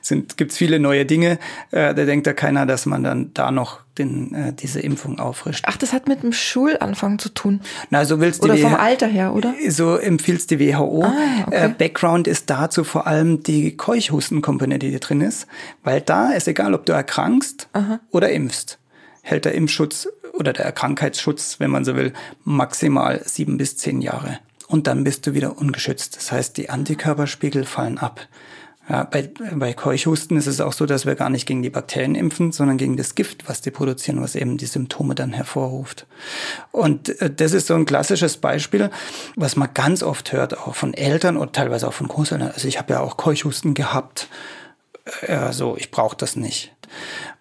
dann 0.09 0.27
gibt's 0.37 0.57
viele 0.57 0.79
neue 0.79 1.05
Dinge. 1.05 1.41
Äh, 1.73 1.97
da 1.97 2.05
denkt 2.05 2.29
ja 2.29 2.33
keiner, 2.33 2.65
dass 2.65 2.87
man 2.87 3.03
dann 3.03 3.35
da 3.35 3.51
noch 3.51 3.81
den, 3.99 4.33
äh, 4.37 4.53
diese 4.53 4.79
Impfung 4.79 5.19
auffrischt. 5.19 5.65
Ach, 5.67 5.77
das 5.77 5.93
hat 5.93 6.07
mit 6.07 6.23
dem 6.23 6.33
Schulanfang 6.33 7.19
zu 7.19 7.31
tun. 7.31 7.61
Na, 7.91 8.05
so 8.05 8.21
willst 8.21 8.45
du 8.45 8.45
Oder 8.45 8.57
vom 8.57 8.77
Alter 8.77 9.09
her, 9.09 9.35
oder? 9.35 9.53
So 9.69 9.97
empfiehlt 9.97 10.49
die 10.49 10.61
WHO. 10.61 11.03
Ah, 11.03 11.13
okay. 11.49 11.57
äh, 11.57 11.69
Background 11.71 12.29
ist 12.29 12.49
dazu 12.51 12.85
vor 12.85 13.09
allem 13.09 13.43
die 13.43 13.77
Keuchhustenkomponente, 13.77 14.89
die 14.89 15.01
drin 15.01 15.23
ist, 15.23 15.49
weil 15.83 16.01
da 16.01 16.31
ist 16.31 16.47
egal, 16.47 16.73
ob 16.73 16.87
du 16.87 16.93
erkrankst 16.93 17.69
Aha. 17.73 17.99
oder 18.13 18.31
impfst 18.31 18.79
hält 19.23 19.45
der 19.45 19.55
Impfschutz 19.55 20.09
oder 20.35 20.53
der 20.53 20.71
Krankheitsschutz, 20.73 21.61
wenn 21.61 21.71
man 21.71 21.85
so 21.85 21.97
will, 21.97 22.13
maximal 22.45 23.23
sieben 23.25 23.57
bis 23.57 23.77
zehn 23.77 24.01
Jahre. 24.01 24.39
Und 24.69 24.87
dann 24.87 25.05
bist 25.05 25.27
du 25.27 25.35
wieder 25.35 25.59
ungeschützt. 25.59 26.17
Das 26.17 26.33
heißt, 26.33 26.57
die 26.57 26.71
Antikörperspiegel 26.71 27.65
fallen 27.65 27.99
ab. 27.99 28.27
Ja, 28.89 29.05
bei, 29.05 29.31
bei 29.55 29.75
Keuchhusten 29.75 30.37
ist 30.37 30.49
es 30.49 30.61
auch 30.61 30.73
so, 30.73 30.87
dass 30.87 31.07
wir 31.07 31.15
gar 31.15 31.31
nicht 31.31 31.47
gegen 31.47 31.63
die 31.63 31.71
Bakterien 31.71 32.17
impfen, 32.17 32.51
sondern 32.51 32.79
gegen 32.79 32.97
das 32.97 33.15
Gift, 33.15 33.49
was 33.49 33.61
die 33.61 33.71
produzieren, 33.71 34.21
was 34.21 34.35
eben 34.35 34.57
die 34.57 34.67
Symptome 34.67 35.15
dann 35.15 35.33
hervorruft. 35.33 36.07
Und 36.73 37.21
äh, 37.21 37.33
das 37.33 37.53
ist 37.53 37.69
so 37.69 37.75
ein 37.75 37.87
klassisches 37.87 38.39
Beispiel, 38.39 38.91
was 39.37 39.55
man 39.55 39.73
ganz 39.73 40.03
oft 40.03 40.33
hört, 40.33 40.59
auch 40.59 40.75
von 40.75 40.95
Eltern 40.95 41.37
und 41.37 41.53
teilweise 41.53 41.87
auch 41.87 41.93
von 41.93 42.09
Großeltern. 42.09 42.51
Also 42.51 42.67
ich 42.67 42.79
habe 42.79 42.95
ja 42.95 43.01
auch 43.01 43.17
Keuchhusten 43.17 43.75
gehabt. 43.75 44.29
Äh, 45.21 45.53
so, 45.53 45.77
ich 45.77 45.93
brauche 45.93 46.17
das 46.17 46.35
nicht. 46.35 46.75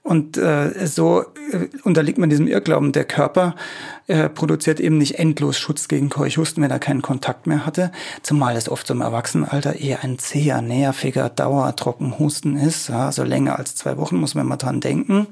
Und 0.03 0.35
äh, 0.37 0.87
so 0.87 1.21
äh, 1.51 1.67
unterliegt 1.83 2.17
man 2.17 2.29
diesem 2.29 2.47
Irrglauben, 2.47 2.91
der 2.91 3.05
Körper 3.05 3.55
äh, 4.07 4.29
produziert 4.29 4.79
eben 4.79 4.97
nicht 4.97 5.19
endlos 5.19 5.59
Schutz 5.59 5.87
gegen 5.87 6.09
Keuchhusten, 6.09 6.63
wenn 6.63 6.71
er 6.71 6.79
keinen 6.79 7.03
Kontakt 7.03 7.45
mehr 7.45 7.67
hatte, 7.67 7.91
zumal 8.23 8.55
es 8.57 8.67
oft 8.67 8.87
zum 8.87 9.01
Erwachsenenalter 9.01 9.75
eher 9.79 10.03
ein 10.03 10.17
zäher, 10.17 10.61
nerviger, 10.63 11.29
dauertrocken 11.29 12.17
Husten 12.17 12.57
ist. 12.57 12.89
Ja, 12.89 13.05
also 13.05 13.23
länger 13.23 13.59
als 13.59 13.75
zwei 13.75 13.97
Wochen 13.97 14.17
muss 14.17 14.33
man 14.33 14.47
mal 14.47 14.57
dran 14.57 14.79
denken, 14.79 15.27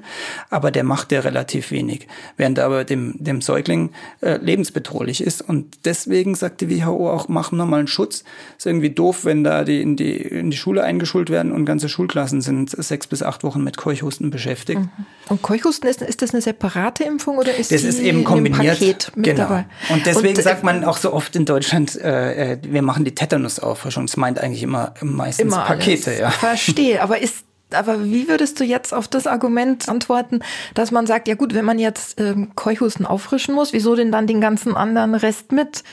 aber 0.50 0.70
der 0.70 0.84
macht 0.84 1.10
ja 1.10 1.20
relativ 1.20 1.72
wenig, 1.72 2.06
während 2.36 2.58
er 2.58 2.66
aber 2.66 2.84
dem, 2.84 3.14
dem 3.18 3.40
Säugling 3.42 3.90
äh, 4.20 4.36
lebensbedrohlich 4.36 5.20
ist. 5.20 5.42
Und 5.42 5.84
deswegen 5.84 6.36
sagt 6.36 6.60
die 6.60 6.70
WHO 6.70 7.10
auch, 7.10 7.28
mach 7.28 7.50
nochmal 7.50 7.80
einen 7.80 7.88
Schutz. 7.88 8.22
Ist 8.56 8.66
irgendwie 8.66 8.90
doof, 8.90 9.24
wenn 9.24 9.42
da 9.42 9.64
die 9.64 9.82
in, 9.82 9.96
die 9.96 10.16
in 10.16 10.52
die 10.52 10.56
Schule 10.56 10.84
eingeschult 10.84 11.28
werden 11.28 11.50
und 11.50 11.64
ganze 11.64 11.88
Schulklassen 11.88 12.40
sind 12.40 12.70
sechs 12.70 13.08
bis 13.08 13.24
acht 13.24 13.42
Wochen 13.42 13.64
mit 13.64 13.76
Keuchhusten 13.76 14.09
beschäftigt 14.18 14.50
beschäftigt. 14.50 14.80
Mhm. 14.80 15.06
Und 15.28 15.42
Keuchhusten, 15.42 15.88
ist, 15.88 16.02
ist 16.02 16.22
das 16.22 16.32
eine 16.32 16.42
separate 16.42 17.04
Impfung 17.04 17.38
oder 17.38 17.54
ist 17.54 17.70
das 17.70 17.82
ist 17.82 18.00
eben 18.00 18.24
kombiniert. 18.24 18.78
Paket 18.78 19.12
mit 19.14 19.24
genau. 19.26 19.42
dabei? 19.42 19.66
Und 19.90 20.06
deswegen 20.06 20.36
und, 20.36 20.42
sagt 20.42 20.64
man 20.64 20.84
auch 20.84 20.96
so 20.96 21.12
oft 21.12 21.36
in 21.36 21.44
Deutschland, 21.44 21.96
äh, 21.96 22.54
äh 22.54 22.58
wir 22.62 22.82
machen 22.82 23.04
die 23.04 23.14
Tetanusauffrischung. 23.14 24.06
Das 24.06 24.16
meint 24.16 24.40
eigentlich 24.40 24.62
immer 24.62 24.94
meistens 25.00 25.46
immer 25.46 25.64
Pakete. 25.64 26.14
Ja. 26.18 26.30
Verstehe, 26.30 27.02
aber 27.02 27.22
ist 27.22 27.44
aber 27.72 28.04
wie 28.04 28.26
würdest 28.26 28.58
du 28.58 28.64
jetzt 28.64 28.92
auf 28.92 29.06
das 29.06 29.28
Argument 29.28 29.88
antworten, 29.88 30.40
dass 30.74 30.90
man 30.90 31.06
sagt, 31.06 31.28
ja 31.28 31.36
gut, 31.36 31.54
wenn 31.54 31.64
man 31.64 31.78
jetzt 31.78 32.20
ähm, 32.20 32.50
Keuchhusten 32.56 33.06
auffrischen 33.06 33.54
muss, 33.54 33.72
wieso 33.72 33.94
denn 33.94 34.10
dann 34.10 34.26
den 34.26 34.40
ganzen 34.40 34.74
anderen 34.74 35.14
Rest 35.14 35.52
mit? 35.52 35.84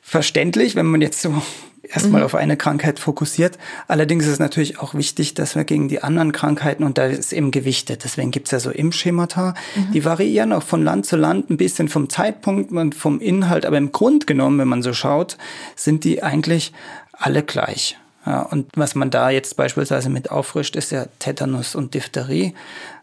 Verständlich, 0.00 0.74
wenn 0.74 0.86
man 0.86 1.02
jetzt 1.02 1.20
so 1.20 1.42
erstmal 1.92 2.20
mhm. 2.20 2.24
auf 2.24 2.34
eine 2.34 2.56
Krankheit 2.56 2.98
fokussiert. 2.98 3.58
Allerdings 3.88 4.24
ist 4.24 4.32
es 4.32 4.38
natürlich 4.38 4.78
auch 4.78 4.94
wichtig, 4.94 5.34
dass 5.34 5.54
wir 5.54 5.64
gegen 5.64 5.88
die 5.88 6.02
anderen 6.02 6.32
Krankheiten, 6.32 6.84
und 6.84 6.98
da 6.98 7.06
ist 7.06 7.32
eben 7.32 7.50
gewichtet, 7.50 8.04
deswegen 8.04 8.30
gibt 8.30 8.48
es 8.48 8.52
ja 8.52 8.60
so 8.60 8.70
Impfschemata, 8.70 9.54
mhm. 9.74 9.92
die 9.92 10.04
variieren 10.04 10.52
auch 10.52 10.62
von 10.62 10.82
Land 10.82 11.06
zu 11.06 11.16
Land 11.16 11.50
ein 11.50 11.56
bisschen 11.56 11.88
vom 11.88 12.08
Zeitpunkt 12.08 12.72
und 12.72 12.94
vom 12.94 13.20
Inhalt, 13.20 13.66
aber 13.66 13.78
im 13.78 13.92
Grund 13.92 14.26
genommen, 14.26 14.58
wenn 14.58 14.68
man 14.68 14.82
so 14.82 14.92
schaut, 14.92 15.36
sind 15.76 16.04
die 16.04 16.22
eigentlich 16.22 16.72
alle 17.12 17.42
gleich. 17.42 17.98
Ja, 18.24 18.42
und 18.42 18.68
was 18.76 18.94
man 18.94 19.10
da 19.10 19.30
jetzt 19.30 19.56
beispielsweise 19.56 20.08
mit 20.08 20.30
auffrischt, 20.30 20.76
ist 20.76 20.92
ja 20.92 21.06
Tetanus 21.18 21.74
und 21.74 21.94
Diphtherie 21.94 22.54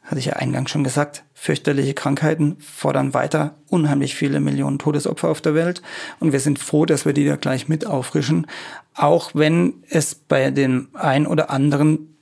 hatte 0.10 0.20
ich 0.20 0.26
ja 0.26 0.34
eingangs 0.34 0.72
schon 0.72 0.84
gesagt, 0.84 1.24
fürchterliche 1.36 1.94
Krankheiten 1.94 2.58
fordern 2.60 3.14
weiter 3.14 3.56
unheimlich 3.70 4.16
viele 4.16 4.40
Millionen 4.40 4.80
Todesopfer 4.80 5.30
auf 5.30 5.40
der 5.40 5.54
Welt. 5.54 5.84
Und 6.20 6.34
wir 6.34 6.40
sind 6.40 6.58
froh, 6.58 6.86
dass 6.88 7.06
wir 7.06 7.14
die 7.14 7.26
da 7.26 7.36
gleich 7.36 7.68
mit 7.68 7.86
auffrischen. 7.86 8.48
Auch 8.96 9.32
wenn 9.36 9.84
es 9.88 10.16
bei 10.16 10.50
dem 10.50 10.88
einen 10.94 11.28
oder 11.28 11.52
anderen 11.52 12.16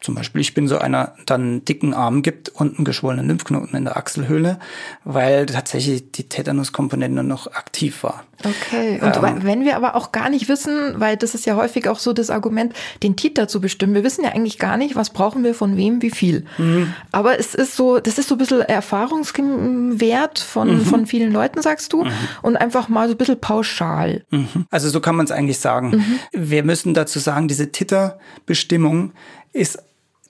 zum 0.00 0.14
Beispiel, 0.14 0.40
ich 0.40 0.54
bin 0.54 0.66
so 0.66 0.78
einer, 0.78 1.14
dann 1.26 1.42
einen 1.42 1.64
dicken 1.64 1.94
Arm 1.94 2.22
gibt 2.22 2.48
und 2.48 2.76
einen 2.76 2.84
geschwollenen 2.84 3.28
Lymphknoten 3.28 3.76
in 3.76 3.84
der 3.84 3.96
Achselhöhle, 3.96 4.58
weil 5.04 5.46
tatsächlich 5.46 6.10
die 6.10 6.28
Tetanuskomponente 6.28 7.22
noch 7.22 7.52
aktiv 7.52 8.02
war. 8.02 8.24
Okay. 8.44 9.00
Und 9.02 9.16
ähm, 9.16 9.42
wenn 9.42 9.64
wir 9.64 9.76
aber 9.76 9.96
auch 9.96 10.12
gar 10.12 10.30
nicht 10.30 10.48
wissen, 10.48 10.98
weil 10.98 11.16
das 11.16 11.34
ist 11.34 11.46
ja 11.46 11.56
häufig 11.56 11.88
auch 11.88 11.98
so 11.98 12.12
das 12.12 12.30
Argument, 12.30 12.72
den 13.02 13.16
Titer 13.16 13.48
zu 13.48 13.60
bestimmen. 13.60 13.94
Wir 13.94 14.04
wissen 14.04 14.24
ja 14.24 14.30
eigentlich 14.30 14.58
gar 14.58 14.76
nicht, 14.76 14.96
was 14.96 15.10
brauchen 15.10 15.44
wir 15.44 15.54
von 15.54 15.76
wem, 15.76 16.02
wie 16.02 16.10
viel. 16.10 16.46
Mhm. 16.58 16.94
Aber 17.12 17.38
es 17.38 17.54
ist 17.54 17.76
so, 17.76 18.00
das 18.00 18.18
ist 18.18 18.28
so 18.28 18.36
ein 18.36 18.38
bisschen 18.38 18.62
Erfahrungswert 18.62 20.38
von, 20.38 20.78
mhm. 20.78 20.84
von 20.84 21.06
vielen 21.06 21.32
Leuten, 21.32 21.60
sagst 21.62 21.92
du, 21.92 22.04
mhm. 22.04 22.12
und 22.42 22.56
einfach 22.56 22.88
mal 22.88 23.08
so 23.08 23.14
ein 23.14 23.18
bisschen 23.18 23.40
pauschal. 23.40 24.24
Mhm. 24.30 24.66
Also 24.70 24.88
so 24.88 25.00
kann 25.00 25.16
man 25.16 25.26
es 25.26 25.32
eigentlich 25.32 25.58
sagen. 25.58 25.90
Mhm. 25.90 26.18
Wir 26.32 26.64
müssen 26.64 26.94
dazu 26.94 27.18
sagen, 27.18 27.48
diese 27.48 27.72
Titerbestimmung 27.72 29.12
ist 29.52 29.78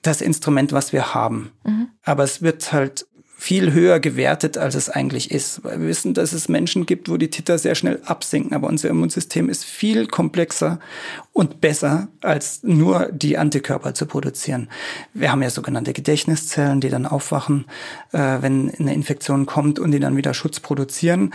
das 0.01 0.21
Instrument, 0.21 0.73
was 0.73 0.93
wir 0.93 1.13
haben. 1.13 1.51
Mhm. 1.63 1.89
Aber 2.03 2.23
es 2.23 2.41
wird 2.41 2.73
halt 2.73 3.05
viel 3.41 3.73
höher 3.73 3.99
gewertet, 3.99 4.59
als 4.59 4.75
es 4.75 4.87
eigentlich 4.87 5.31
ist. 5.31 5.63
Weil 5.63 5.81
wir 5.81 5.87
wissen, 5.87 6.13
dass 6.13 6.31
es 6.31 6.47
Menschen 6.47 6.85
gibt, 6.85 7.09
wo 7.09 7.17
die 7.17 7.31
Titer 7.31 7.57
sehr 7.57 7.73
schnell 7.73 7.99
absinken. 8.05 8.53
Aber 8.53 8.67
unser 8.67 8.89
Immunsystem 8.89 9.49
ist 9.49 9.65
viel 9.65 10.05
komplexer 10.05 10.79
und 11.33 11.61
besser, 11.61 12.09
als 12.21 12.61
nur 12.63 13.09
die 13.11 13.37
Antikörper 13.37 13.93
zu 13.93 14.05
produzieren. 14.05 14.69
Wir 15.13 15.31
haben 15.31 15.41
ja 15.41 15.49
sogenannte 15.49 15.93
Gedächtniszellen, 15.93 16.81
die 16.81 16.89
dann 16.89 17.05
aufwachen, 17.05 17.65
äh, 18.11 18.37
wenn 18.41 18.69
eine 18.77 18.93
Infektion 18.93 19.45
kommt 19.45 19.79
und 19.79 19.91
die 19.91 19.99
dann 19.99 20.17
wieder 20.17 20.33
Schutz 20.33 20.59
produzieren. 20.59 21.33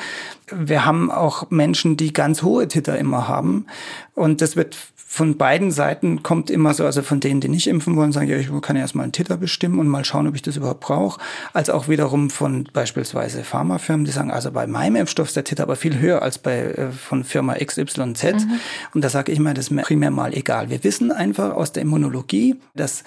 Wir 0.54 0.84
haben 0.84 1.10
auch 1.10 1.50
Menschen, 1.50 1.96
die 1.96 2.12
ganz 2.12 2.42
hohe 2.42 2.68
Titer 2.68 2.98
immer 2.98 3.26
haben. 3.26 3.66
Und 4.14 4.42
das 4.42 4.54
wird 4.54 4.76
von 5.16 5.38
beiden 5.38 5.70
Seiten 5.70 6.22
kommt 6.22 6.50
immer 6.50 6.74
so, 6.74 6.84
also 6.84 7.00
von 7.00 7.20
denen, 7.20 7.40
die 7.40 7.48
nicht 7.48 7.68
impfen 7.68 7.96
wollen, 7.96 8.12
sagen, 8.12 8.28
ja, 8.28 8.36
ich 8.36 8.50
kann 8.60 8.76
ja 8.76 8.82
erstmal 8.82 9.04
einen 9.04 9.12
Titter 9.12 9.38
bestimmen 9.38 9.78
und 9.78 9.88
mal 9.88 10.04
schauen, 10.04 10.26
ob 10.26 10.34
ich 10.34 10.42
das 10.42 10.58
überhaupt 10.58 10.80
brauche, 10.80 11.20
als 11.54 11.70
auch 11.70 11.88
wiederum 11.88 12.28
von 12.28 12.68
beispielsweise 12.70 13.42
Pharmafirmen, 13.42 14.04
die 14.04 14.10
sagen, 14.10 14.30
also 14.30 14.50
bei 14.50 14.66
meinem 14.66 14.96
Impfstoff 14.96 15.28
ist 15.28 15.36
der 15.36 15.44
Titter 15.44 15.62
aber 15.62 15.76
viel 15.76 16.00
höher 16.00 16.20
als 16.20 16.36
bei 16.36 16.58
äh, 16.58 16.90
von 16.90 17.24
Firma 17.24 17.54
XYZ. 17.54 18.24
Mhm. 18.24 18.60
Und 18.92 19.04
da 19.04 19.08
sage 19.08 19.32
ich 19.32 19.38
mal, 19.38 19.54
das 19.54 19.70
primär 19.86 20.10
mal 20.10 20.34
egal. 20.34 20.68
Wir 20.68 20.82
wissen 20.82 21.12
einfach 21.12 21.54
aus 21.54 21.70
der 21.70 21.82
Immunologie, 21.82 22.56
dass 22.74 23.04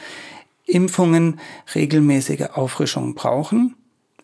Impfungen 0.66 1.42
regelmäßige 1.76 2.52
Auffrischungen 2.54 3.16
brauchen 3.16 3.76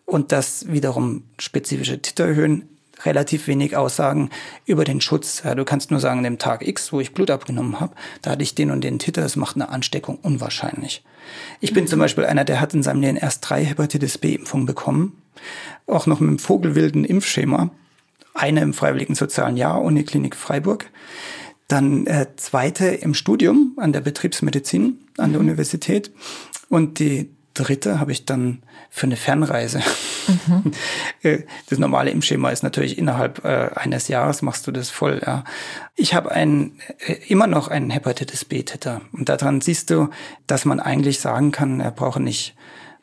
und 0.06 0.32
dass 0.32 0.66
wiederum 0.72 1.24
spezifische 1.38 2.00
Titerhöhen 2.00 2.66
relativ 3.04 3.46
wenig 3.46 3.76
Aussagen 3.76 4.30
über 4.64 4.84
den 4.84 5.02
Schutz. 5.02 5.42
Ja, 5.44 5.54
du 5.54 5.66
kannst 5.66 5.90
nur 5.90 6.00
sagen, 6.00 6.20
an 6.20 6.24
dem 6.24 6.38
Tag 6.38 6.66
X, 6.66 6.94
wo 6.94 7.00
ich 7.00 7.12
Blut 7.12 7.30
abgenommen 7.30 7.78
habe, 7.78 7.94
da 8.22 8.30
hatte 8.30 8.42
ich 8.42 8.54
den 8.54 8.70
und 8.70 8.82
den 8.82 8.98
Titel, 8.98 9.20
das 9.20 9.36
macht 9.36 9.56
eine 9.56 9.68
Ansteckung 9.68 10.16
unwahrscheinlich. 10.22 11.04
Ich 11.60 11.74
bin 11.74 11.84
mhm. 11.84 11.88
zum 11.88 11.98
Beispiel 11.98 12.24
einer, 12.24 12.46
der 12.46 12.62
hat 12.62 12.72
in 12.72 12.82
seinem 12.82 13.02
Leben 13.02 13.18
erst 13.18 13.46
drei 13.46 13.66
Hepatitis 13.66 14.16
B-Impfungen 14.16 14.64
bekommen, 14.64 15.20
auch 15.86 16.06
noch 16.06 16.20
mit 16.20 16.30
einem 16.30 16.38
vogelwilden 16.38 17.04
Impfschema. 17.04 17.68
Eine 18.32 18.62
im 18.62 18.72
Freiwilligen 18.72 19.14
Sozialen 19.14 19.58
Jahr, 19.58 19.82
Uniklinik 19.82 20.36
Freiburg. 20.36 20.86
Dann 21.68 22.06
äh, 22.06 22.26
zweite 22.36 22.86
im 22.86 23.14
Studium 23.14 23.72
an 23.76 23.92
der 23.92 24.00
Betriebsmedizin 24.00 24.98
an 25.18 25.32
der 25.32 25.40
mhm. 25.40 25.48
Universität. 25.48 26.12
Und 26.68 26.98
die 26.98 27.30
dritte 27.54 27.98
habe 27.98 28.12
ich 28.12 28.24
dann 28.24 28.62
für 28.90 29.06
eine 29.06 29.16
Fernreise. 29.16 29.80
Mhm. 30.28 30.72
Äh, 31.22 31.44
das 31.70 31.78
normale 31.78 32.10
Impfschema 32.10 32.50
ist 32.50 32.62
natürlich 32.62 32.98
innerhalb 32.98 33.44
äh, 33.44 33.70
eines 33.74 34.08
Jahres 34.08 34.42
machst 34.42 34.66
du 34.66 34.72
das 34.72 34.90
voll. 34.90 35.22
Ja. 35.24 35.44
Ich 35.94 36.14
habe 36.14 36.30
ein, 36.30 36.72
äh, 37.06 37.14
immer 37.28 37.46
noch 37.46 37.68
einen 37.68 37.90
Hepatitis 37.90 38.44
B-Titter. 38.44 39.00
Und 39.12 39.28
daran 39.28 39.60
siehst 39.60 39.90
du, 39.90 40.10
dass 40.46 40.64
man 40.64 40.78
eigentlich 40.78 41.20
sagen 41.20 41.52
kann, 41.52 41.80
er 41.80 41.90
braucht 41.90 42.20
nicht 42.20 42.54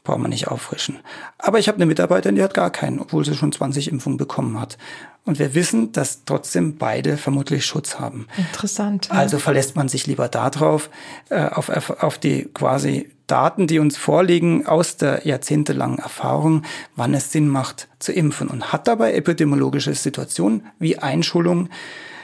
braucht 0.04 0.20
man 0.20 0.30
nicht 0.30 0.50
auffrischen. 0.50 1.00
Aber 1.38 1.60
ich 1.60 1.68
habe 1.68 1.78
eine 1.78 1.86
Mitarbeiterin, 1.86 2.36
die 2.36 2.44
hat 2.44 2.54
gar 2.54 2.70
keinen, 2.70 3.00
obwohl 3.00 3.24
sie 3.24 3.36
schon 3.36 3.52
20 3.52 3.89
Impfungen 3.89 4.18
bekommen 4.18 4.60
hat. 4.60 4.78
Und 5.26 5.39
wir 5.39 5.56
wissen, 5.56 5.94
dass 5.94 6.26
trotzdem 6.26 6.78
beide 6.78 7.16
vermutlich 7.16 7.66
Schutz 7.66 8.00
haben. 8.00 8.28
Interessant. 8.38 9.08
Ja. 9.08 9.16
Also 9.16 9.39
verlässt 9.39 9.78
man 9.78 9.88
sich 9.88 10.06
lieber 10.06 10.28
darauf, 10.28 10.89
äh, 11.30 11.46
auf, 11.46 11.70
auf 12.04 12.18
die 12.18 12.50
quasi 12.54 13.10
Daten, 13.28 13.68
die 13.68 13.80
uns 13.80 13.96
vorliegen 13.96 14.68
aus 14.68 14.98
der 14.98 15.26
jahrzehntelangen 15.26 16.00
Erfahrung, 16.00 16.63
wann 16.98 17.13
es 17.13 17.32
Sinn 17.32 17.48
macht 17.48 17.88
zu 18.00 18.12
impfen 18.12 18.50
und 18.50 18.74
hat 18.74 18.88
dabei 18.89 19.13
epidemiologische 19.13 19.94
Situationen 19.94 20.68
wie 20.78 20.98
Einschulung, 20.98 21.70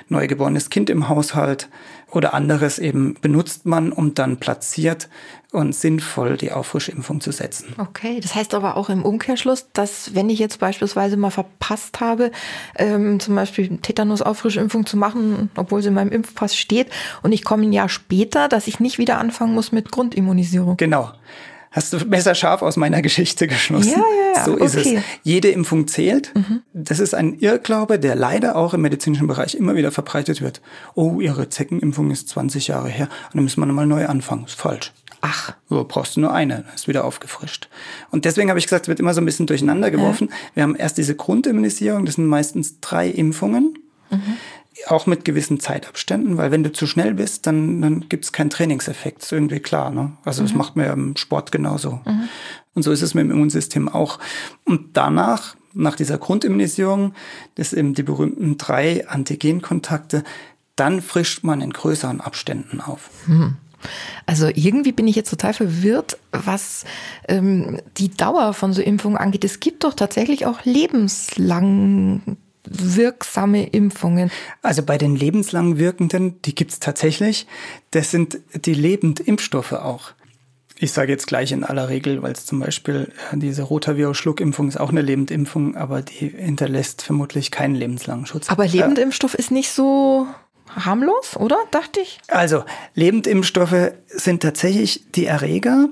neugeborenes 0.10 0.70
Kind 0.70 0.90
im 0.90 1.10
Haushalt 1.10 1.70
oder 2.12 2.34
anderes 2.34 2.80
eben 2.80 3.16
benutzt 3.22 3.66
man 3.66 3.92
und 3.92 4.20
dann 4.20 4.38
platziert 4.38 5.10
und 5.52 5.74
sinnvoll 5.74 6.38
die 6.38 6.52
Auffrischimpfung 6.52 7.22
zu 7.22 7.32
setzen. 7.32 7.76
Okay, 7.78 8.20
das 8.20 8.36
heißt 8.36 8.54
aber 8.54 8.78
auch 8.78 8.90
im 8.90 9.04
Umkehrschluss, 9.04 9.68
dass 9.74 10.14
wenn 10.16 10.30
ich 10.30 10.40
jetzt 10.40 10.60
beispielsweise 10.60 11.18
mal 11.18 11.32
verpasst 11.32 12.00
habe, 12.00 12.32
ähm, 12.76 13.20
zum 13.20 13.36
Beispiel 13.36 13.78
Tetanus-Auffrischimpfung 13.78 14.86
zu 14.86 14.98
machen, 14.98 15.50
obwohl 15.56 15.82
sie 15.82 15.90
in 15.90 15.96
meinem 15.96 16.12
Impfpass 16.12 16.56
steht 16.56 16.88
und 17.24 17.32
ich 17.32 17.44
komme 17.44 17.64
ein 17.64 17.74
Jahr 17.74 17.90
später, 17.90 18.48
dass 18.48 18.68
ich 18.68 18.80
nicht 18.80 18.98
wieder 18.98 19.18
anfangen 19.18 19.54
muss 19.54 19.72
mit 19.72 19.92
Grundimmunisierung. 19.92 20.78
Genau 20.78 21.12
hast 21.72 21.94
du 21.94 21.98
messerscharf 22.06 22.62
aus 22.62 22.78
meiner 22.78 23.02
Geschichte 23.02 23.48
geschlossen. 23.48 23.92
Ja, 23.92 23.98
ja, 23.98 24.38
ja. 24.38 24.46
So 24.46 24.56
ist 24.56 24.78
okay. 24.78 24.98
es. 24.98 25.04
Jede 25.24 25.50
Impfung 25.50 25.88
zählt. 25.88 26.34
Mhm. 26.36 26.62
Das 26.74 27.00
ist 27.00 27.14
ein 27.14 27.40
Irrglaube, 27.40 28.00
der 28.00 28.16
leider 28.16 28.56
auch 28.56 28.74
im 28.74 28.82
medizinischen 28.82 29.28
Bereich 29.28 29.56
immer 29.56 29.76
wieder 29.76 29.92
verbreitet 29.92 30.42
wird. 30.42 30.62
Oh, 30.96 31.20
Ihre 31.20 31.50
Zeckenimpfung 31.50 32.12
ist 32.12 32.30
20 32.30 32.68
Jahre 32.68 32.90
her, 32.90 33.10
dann 33.34 33.44
müssen 33.44 33.62
wir 33.62 33.66
nochmal 33.66 33.88
neu 33.88 34.06
anfangen. 34.08 34.46
Ist 34.46 34.60
falsch. 34.60 34.94
Ach, 35.22 35.54
so 35.68 35.84
brauchst 35.86 36.16
du 36.16 36.22
nur 36.22 36.34
eine, 36.34 36.64
ist 36.74 36.88
wieder 36.88 37.04
aufgefrischt. 37.04 37.68
Und 38.10 38.24
deswegen 38.24 38.50
habe 38.50 38.60
ich 38.60 38.66
gesagt, 38.66 38.86
es 38.86 38.88
wird 38.88 39.02
immer 39.02 39.14
so 39.14 39.20
ein 39.20 39.26
bisschen 39.26 39.48
durcheinander 39.48 39.92
geworfen. 39.92 40.30
Ja. 40.30 40.36
Wir 40.54 40.64
haben 40.64 40.76
erst 40.76 40.98
diese 40.98 41.16
Grundimmunisierung, 41.16 42.06
das 42.06 42.16
sind 42.16 42.26
meistens 42.26 42.80
drei 42.80 43.10
Impfungen. 43.10 43.78
Mhm 44.10 44.38
auch 44.88 45.06
mit 45.06 45.26
gewissen 45.26 45.60
Zeitabständen, 45.60 46.38
weil 46.38 46.52
wenn 46.52 46.64
du 46.64 46.72
zu 46.72 46.88
schnell 46.88 47.14
bist, 47.14 47.48
dann, 47.48 47.82
dann 47.82 48.10
gibt 48.10 48.26
es 48.26 48.32
keinen 48.32 48.50
Trainingseffekt, 48.50 49.24
ist 49.24 49.32
irgendwie 49.32 49.60
klar. 49.60 49.92
Ne? 49.92 50.14
Also 50.24 50.42
mhm. 50.42 50.48
das 50.48 50.56
macht 50.56 50.76
man 50.76 50.86
ja 50.86 50.94
im 50.94 51.16
Sport 51.18 51.52
genauso. 51.52 52.02
Mhm. 52.06 52.30
Und 52.74 52.84
so 52.84 52.92
ist 52.92 53.02
es 53.02 53.14
mit 53.14 53.26
dem 53.26 53.32
Immunsystem 53.32 53.90
auch. 53.90 54.20
Und 54.66 54.98
danach, 54.98 55.56
nach 55.74 55.96
dieser 55.96 56.18
Grundimmunisierung, 56.18 57.14
das 57.56 57.74
eben 57.74 57.94
die 57.94 58.04
berühmten 58.04 58.58
drei 58.58 59.08
Antigenkontakte, 59.08 60.24
dann 60.76 61.02
frischt 61.02 61.44
man 61.44 61.62
in 61.62 61.74
größeren 61.74 62.22
Abständen 62.22 62.80
auf. 62.80 63.10
Mhm. 63.28 63.58
Also 64.26 64.48
irgendwie 64.48 64.92
bin 64.92 65.08
ich 65.08 65.16
jetzt 65.16 65.30
total 65.30 65.54
verwirrt, 65.54 66.18
was 66.32 66.86
ähm, 67.28 67.80
die 67.98 68.10
Dauer 68.10 68.54
von 68.54 68.74
so 68.74 68.82
Impfungen 68.82 69.18
angeht. 69.18 69.44
Es 69.44 69.60
gibt 69.60 69.84
doch 69.84 69.94
tatsächlich 69.94 70.46
auch 70.46 70.64
lebenslang 70.66 72.38
wirksame 72.70 73.68
Impfungen. 73.68 74.32
Also 74.62 74.84
bei 74.84 74.98
den 74.98 75.16
lebenslang 75.16 75.78
wirkenden, 75.78 76.42
die 76.44 76.56
gibt's 76.56 76.80
tatsächlich. 76.80 77.48
Das 77.92 78.12
sind 78.12 78.40
die 78.54 78.74
Lebendimpfstoffe 78.74 79.74
auch. 79.74 80.12
Ich 80.82 80.94
sage 80.94 81.12
jetzt 81.12 81.28
gleich 81.28 81.52
in 81.52 81.66
aller 81.66 81.90
Regel, 81.90 82.22
weil 82.22 82.32
es 82.32 82.46
zum 82.46 82.62
Beispiel 82.62 83.12
äh, 83.34 83.38
diese 83.38 83.64
Rotavirus-Schluckimpfung 83.64 84.70
ist 84.70 84.80
auch 84.80 84.92
eine 84.92 85.02
Lebendimpfung, 85.02 85.76
aber 85.76 86.02
die 86.02 86.30
hinterlässt 86.30 87.02
vermutlich 87.02 87.52
keinen 87.52 87.76
lebenslangen 87.76 88.26
Schutz. 88.26 88.50
Aber 88.50 88.66
Lebendimpfstoff 88.66 89.34
ist 89.34 89.52
nicht 89.52 89.72
so 89.72 90.26
harmlos, 90.74 91.36
oder? 91.36 91.58
Dachte 91.72 92.00
ich. 92.00 92.20
Also, 92.30 92.64
Lebendimpfstoffe 92.96 93.92
sind 94.08 94.42
tatsächlich 94.42 95.04
die 95.16 95.26
Erreger, 95.26 95.90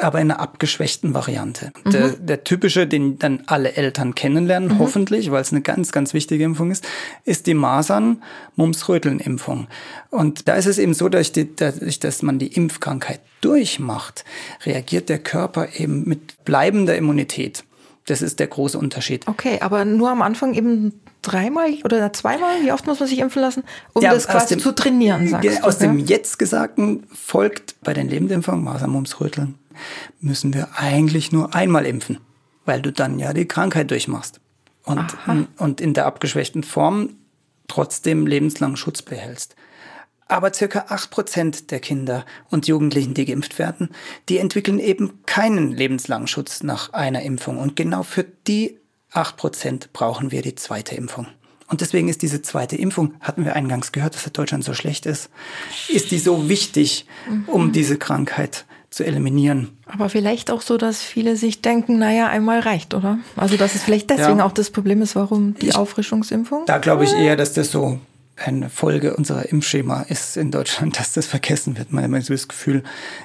aber 0.00 0.20
in 0.20 0.30
einer 0.30 0.38
abgeschwächten 0.40 1.12
Variante. 1.12 1.70
Mhm. 1.84 1.90
Der, 1.90 2.08
der, 2.10 2.44
typische, 2.44 2.86
den 2.86 3.18
dann 3.18 3.42
alle 3.46 3.74
Eltern 3.74 4.14
kennenlernen, 4.14 4.70
mhm. 4.70 4.78
hoffentlich, 4.78 5.30
weil 5.30 5.42
es 5.42 5.52
eine 5.52 5.60
ganz, 5.60 5.92
ganz 5.92 6.14
wichtige 6.14 6.44
Impfung 6.44 6.70
ist, 6.70 6.82
ist 7.24 7.46
die 7.46 7.52
Masern-Mumps-Röteln-Impfung. 7.54 9.66
Und 10.10 10.48
da 10.48 10.54
ist 10.54 10.64
es 10.66 10.78
eben 10.78 10.94
so, 10.94 11.10
dass, 11.10 11.32
die, 11.32 11.54
dadurch, 11.54 12.00
dass 12.00 12.22
man 12.22 12.38
die 12.38 12.48
Impfkrankheit 12.48 13.20
durchmacht, 13.42 14.24
reagiert 14.64 15.10
der 15.10 15.18
Körper 15.18 15.68
eben 15.76 16.08
mit 16.08 16.42
bleibender 16.44 16.96
Immunität. 16.96 17.64
Das 18.06 18.22
ist 18.22 18.40
der 18.40 18.48
große 18.48 18.78
Unterschied. 18.78 19.28
Okay, 19.28 19.58
aber 19.60 19.84
nur 19.84 20.10
am 20.10 20.22
Anfang 20.22 20.54
eben 20.54 21.02
dreimal 21.22 21.72
oder 21.84 22.12
zweimal? 22.12 22.62
Wie 22.62 22.72
oft 22.72 22.86
muss 22.86 22.98
man 22.98 23.08
sich 23.08 23.20
impfen 23.20 23.40
lassen, 23.40 23.62
um 23.92 24.02
ja, 24.02 24.12
das 24.12 24.26
quasi 24.26 24.56
dem, 24.56 24.60
zu 24.60 24.72
trainieren, 24.72 25.28
sagst 25.28 25.58
du? 25.58 25.64
Aus 25.64 25.78
dem 25.78 25.98
jetzt 25.98 26.38
Gesagten 26.38 27.04
folgt 27.12 27.76
bei 27.82 27.94
den 27.94 28.08
Lebendimpfungen, 28.08 28.62
Masern, 28.62 28.90
Mumps, 28.90 29.20
Röteln, 29.20 29.54
müssen 30.20 30.54
wir 30.54 30.68
eigentlich 30.76 31.32
nur 31.32 31.54
einmal 31.54 31.86
impfen, 31.86 32.18
weil 32.64 32.82
du 32.82 32.92
dann 32.92 33.18
ja 33.18 33.32
die 33.32 33.46
Krankheit 33.46 33.90
durchmachst. 33.90 34.40
Und, 34.84 35.16
und 35.58 35.80
in 35.80 35.94
der 35.94 36.06
abgeschwächten 36.06 36.64
Form 36.64 37.10
trotzdem 37.68 38.26
lebenslangen 38.26 38.76
Schutz 38.76 39.02
behältst. 39.02 39.54
Aber 40.26 40.52
circa 40.52 40.86
acht 40.88 41.10
Prozent 41.10 41.70
der 41.70 41.78
Kinder 41.78 42.24
und 42.48 42.66
Jugendlichen, 42.66 43.14
die 43.14 43.26
geimpft 43.26 43.58
werden, 43.58 43.90
die 44.28 44.38
entwickeln 44.38 44.78
eben 44.78 45.20
keinen 45.26 45.72
lebenslangen 45.72 46.26
Schutz 46.26 46.62
nach 46.62 46.92
einer 46.92 47.22
Impfung. 47.22 47.58
Und 47.58 47.76
genau 47.76 48.02
für 48.02 48.24
die 48.24 48.78
acht 49.10 49.36
Prozent 49.36 49.92
brauchen 49.92 50.30
wir 50.30 50.42
die 50.42 50.54
zweite 50.54 50.94
Impfung. 50.94 51.26
Und 51.68 51.80
deswegen 51.80 52.08
ist 52.08 52.22
diese 52.22 52.42
zweite 52.42 52.76
Impfung, 52.76 53.14
hatten 53.20 53.44
wir 53.44 53.56
eingangs 53.56 53.92
gehört, 53.92 54.14
dass 54.14 54.30
Deutschland 54.32 54.64
so 54.64 54.74
schlecht 54.74 55.06
ist, 55.06 55.30
ist 55.88 56.10
die 56.10 56.18
so 56.18 56.48
wichtig, 56.48 57.06
um 57.46 57.68
mhm. 57.68 57.72
diese 57.72 57.96
Krankheit 57.96 58.66
zu 58.92 59.04
eliminieren. 59.04 59.70
Aber 59.86 60.08
vielleicht 60.08 60.50
auch 60.50 60.60
so, 60.60 60.76
dass 60.76 61.02
viele 61.02 61.36
sich 61.36 61.62
denken, 61.62 61.98
naja, 61.98 62.28
einmal 62.28 62.60
reicht, 62.60 62.92
oder? 62.92 63.18
Also, 63.36 63.56
dass 63.56 63.74
es 63.74 63.82
vielleicht 63.82 64.10
deswegen 64.10 64.38
ja. 64.38 64.44
auch 64.44 64.52
das 64.52 64.70
Problem 64.70 65.00
ist, 65.00 65.16
warum 65.16 65.54
die 65.54 65.68
ich, 65.68 65.76
Auffrischungsimpfung? 65.76 66.64
Da 66.66 66.78
glaube 66.78 67.04
ich 67.04 67.12
eher, 67.14 67.34
dass 67.34 67.54
das 67.54 67.70
so 67.70 67.98
eine 68.36 68.68
Folge 68.68 69.16
unserer 69.16 69.48
Impfschema 69.48 70.02
ist 70.02 70.36
in 70.36 70.50
Deutschland, 70.50 70.98
dass 70.98 71.14
das 71.14 71.26
vergessen 71.26 71.78
wird. 71.78 71.90
Man 71.90 72.14
hat 72.14 72.24
so 72.24 72.34
das 72.34 72.48
Gefühl, 72.48 72.82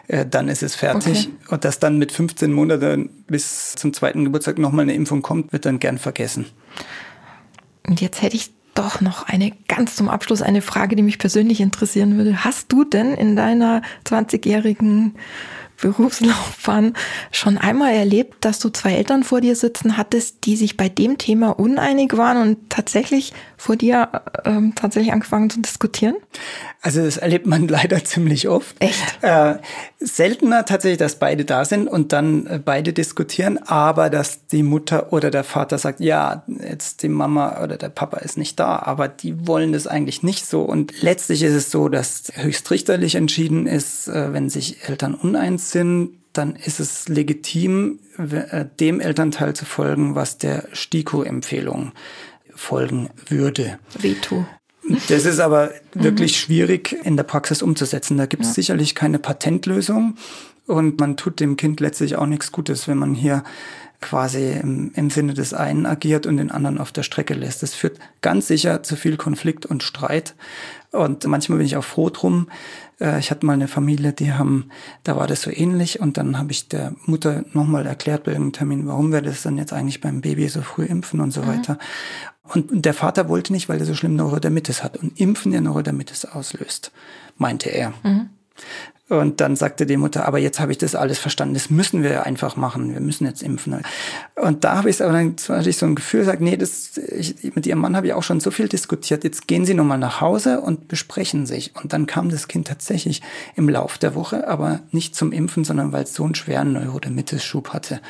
äh, 0.08 0.25
dann 0.25 0.47
ist 0.47 0.63
es 0.63 0.75
fertig. 0.75 1.27
Okay. 1.27 1.53
Und 1.53 1.65
dass 1.65 1.80
dann 1.80 1.97
mit 1.97 2.13
15 2.13 2.51
Monaten 2.53 3.10
bis 3.27 3.73
zum 3.73 3.93
zweiten 3.93 4.23
Geburtstag 4.23 4.58
nochmal 4.60 4.84
eine 4.84 4.93
Impfung 4.93 5.21
kommt, 5.21 5.51
wird 5.51 5.65
dann 5.65 5.80
gern 5.80 5.97
vergessen. 5.97 6.45
Und 7.86 7.99
jetzt 7.99 8.21
hätte 8.21 8.38
ich 8.38 8.51
doch 8.78 9.02
noch 9.02 9.28
eine 9.28 9.52
ganz 9.68 9.96
zum 9.96 10.10
Abschluss 10.10 10.42
eine 10.42 10.62
Frage, 10.62 10.96
die 10.96 11.04
mich 11.04 11.18
persönlich 11.18 11.62
interessieren 11.62 12.18
würde. 12.18 12.44
Hast 12.44 12.72
du 12.72 12.84
denn 12.84 13.13
in 13.13 13.36
deiner 13.36 13.82
20-jährigen 14.06 15.16
Berufslaufbahn 15.82 16.94
schon 17.32 17.58
einmal 17.58 17.94
erlebt, 17.94 18.44
dass 18.46 18.60
du 18.60 18.70
zwei 18.70 18.94
Eltern 18.94 19.24
vor 19.24 19.42
dir 19.42 19.56
sitzen 19.56 19.98
hattest, 19.98 20.46
die 20.46 20.56
sich 20.56 20.78
bei 20.78 20.90
dem 20.90 21.18
Thema 21.18 21.52
uneinig 21.52 22.18
waren 22.18 22.42
und 22.42 22.70
tatsächlich 22.70 23.34
vor 23.58 23.76
dir 23.76 24.10
ähm, 24.46 24.74
tatsächlich 24.76 25.12
angefangen 25.12 25.50
zu 25.50 25.60
diskutieren? 25.62 26.16
Also 26.82 27.04
das 27.04 27.18
erlebt 27.18 27.48
man 27.48 27.68
leider 27.68 28.04
ziemlich 28.04 28.48
oft. 28.48 28.76
Echt? 28.80 29.18
Äh, 29.22 29.56
seltener 30.00 30.66
tatsächlich, 30.66 31.00
dass 31.00 31.16
beide 31.16 31.44
da 31.44 31.66
sind 31.66 31.88
und 31.88 32.13
dann 32.13 32.46
äh, 32.46 32.60
beide 32.63 32.94
diskutieren, 32.94 33.58
aber 33.58 34.10
dass 34.10 34.46
die 34.48 34.63
Mutter 34.63 35.12
oder 35.12 35.32
der 35.32 35.44
Vater 35.44 35.78
sagt, 35.78 36.00
ja, 36.00 36.44
jetzt 36.48 37.02
die 37.04 37.10
Mama 37.10 37.62
oder 37.63 37.78
der 37.78 37.90
Papa 37.90 38.18
ist 38.18 38.38
nicht 38.38 38.60
da, 38.60 38.78
aber 38.78 39.08
die 39.08 39.48
wollen 39.48 39.74
das 39.74 39.88
eigentlich 39.88 40.22
nicht 40.22 40.46
so. 40.46 40.62
Und 40.62 41.02
letztlich 41.02 41.42
ist 41.44 41.54
es 41.54 41.72
so, 41.72 41.90
dass 41.90 42.32
höchstrichterlich 42.36 43.16
entschieden 43.16 43.66
ist, 43.66 44.08
äh, 44.08 44.34
wenn 44.34 44.50
sich 44.50 44.88
Eltern 44.88 45.16
uneins 45.16 45.66
sind, 45.71 46.17
dann 46.34 46.56
ist 46.56 46.80
es 46.80 47.08
legitim, 47.08 47.99
äh, 48.17 48.65
dem 48.80 48.99
Elternteil 48.99 49.56
zu 49.56 49.65
folgen, 49.65 50.15
was 50.15 50.38
der 50.38 50.67
STIKO-Empfehlung 50.73 51.93
folgen 52.56 53.10
würde. 53.27 53.80
Veto. 53.99 54.45
Das 55.10 55.25
ist 55.25 55.39
aber 55.39 55.71
wirklich 55.93 56.34
mhm. 56.34 56.38
schwierig 56.38 56.95
in 57.03 57.17
der 57.17 57.23
Praxis 57.23 57.62
umzusetzen. 57.62 58.17
Da 58.17 58.25
gibt 58.25 58.43
es 58.43 58.49
ja. 58.49 58.53
sicherlich 58.56 58.95
keine 58.95 59.19
Patentlösung 59.19 60.15
und 60.65 60.99
man 60.99 61.17
tut 61.17 61.39
dem 61.39 61.58
Kind 61.58 61.80
letztlich 61.80 62.15
auch 62.15 62.25
nichts 62.25 62.51
Gutes, 62.51 62.88
wenn 62.88 62.97
man 62.97 63.13
hier 63.13 63.43
quasi 64.01 64.51
im, 64.51 64.91
im 64.93 65.10
Sinne 65.10 65.33
des 65.33 65.53
einen 65.53 65.86
agiert 65.86 66.25
und 66.25 66.38
den 66.38 66.51
anderen 66.51 66.77
auf 66.77 66.91
der 66.91 67.03
Strecke 67.03 67.33
lässt. 67.33 67.63
Das 67.63 67.73
führt 67.73 67.97
ganz 68.21 68.47
sicher 68.47 68.83
zu 68.83 68.95
viel 68.95 69.17
Konflikt 69.17 69.65
und 69.65 69.83
Streit. 69.83 70.36
Und 70.91 71.25
manchmal 71.25 71.57
bin 71.57 71.67
ich 71.67 71.77
auch 71.77 71.83
froh 71.83 72.10
drum, 72.10 72.47
äh, 72.99 73.19
ich 73.19 73.31
hatte 73.31 73.45
mal 73.45 73.53
eine 73.53 73.67
Familie, 73.67 74.13
die 74.13 74.33
haben, 74.33 74.69
da 75.03 75.15
war 75.15 75.27
das 75.27 75.41
so 75.41 75.51
ähnlich 75.51 75.99
und 75.99 76.17
dann 76.17 76.38
habe 76.38 76.51
ich 76.51 76.69
der 76.69 76.93
Mutter 77.05 77.43
nochmal 77.53 77.86
erklärt 77.86 78.23
bei 78.23 78.31
irgendeinem 78.31 78.53
Termin, 78.53 78.88
warum 78.88 79.12
wir 79.12 79.21
das 79.21 79.41
dann 79.41 79.57
jetzt 79.57 79.73
eigentlich 79.73 80.01
beim 80.01 80.21
Baby 80.21 80.47
so 80.47 80.62
früh 80.62 80.86
impfen 80.86 81.19
und 81.19 81.31
so 81.31 81.41
mhm. 81.41 81.47
weiter. 81.47 81.77
Und 82.43 82.86
der 82.86 82.93
Vater 82.93 83.27
wollte 83.27 83.51
nicht, 83.51 83.67
weil 83.67 83.79
er 83.79 83.86
so 83.86 83.93
schlimm 83.93 84.15
Neurodermitis 84.15 84.83
hat 84.83 84.97
und 84.97 85.19
Impfen 85.19 85.51
ja 85.51 85.60
Neurodermitis 85.60 86.23
auslöst, 86.23 86.91
meinte 87.38 87.69
er. 87.69 87.93
Mhm. 88.03 88.29
Und 89.10 89.39
dann 89.39 89.56
sagte 89.56 89.86
die 89.86 89.96
Mutter, 89.96 90.26
aber 90.26 90.38
jetzt 90.38 90.60
habe 90.60 90.74
ich 90.74 90.78
das 90.78 90.93
alles 90.93 91.17
verstanden, 91.17 91.54
das 91.54 91.70
müssen 91.70 92.04
wir 92.04 92.26
einfach 92.26 92.58
machen, 92.58 92.93
wir 92.93 93.00
müssen 93.00 93.26
jetzt 93.26 93.41
impfen. 93.41 93.82
Und 94.36 94.65
da 94.65 94.76
habe 94.76 94.89
ich 94.89 95.02
aber 95.02 95.13
dann 95.13 95.36
natürlich 95.48 95.78
so 95.78 95.86
ein 95.86 95.96
Gefühl, 95.96 96.22
gesagt, 96.22 96.41
nee, 96.41 96.58
das, 96.58 96.98
ich, 96.98 97.56
mit 97.56 97.65
ihrem 97.65 97.80
Mann 97.80 97.96
habe 97.96 98.08
ich 98.08 98.13
auch 98.13 98.24
schon 98.24 98.41
so 98.41 98.52
viel 98.52 98.67
diskutiert, 98.67 99.24
jetzt 99.24 99.48
gehen 99.48 99.65
Sie 99.65 99.74
nochmal 99.74 99.98
nach 99.98 100.20
Hause 100.20 100.60
und 100.60 100.89
besprechen 100.89 101.46
sich. 101.46 101.74
Und 101.82 101.93
dann 101.93 102.06
kam 102.06 102.30
das 102.30 102.50
Kind 102.50 102.67
tatsächlich 102.67 103.22
im 103.56 103.70
Lauf 103.70 103.98
der 103.98 104.13
Woche, 104.13 104.46
aber 104.46 104.82
nicht 104.91 105.15
zum 105.15 105.32
Impfen, 105.32 105.63
sondern 105.63 105.93
weil 105.93 106.04
es 106.04 106.13
so 106.13 106.26
einen 106.26 106.36
schweren 106.36 106.74
Neurodermitis-Schub 106.74 107.70
hatte. 107.70 108.02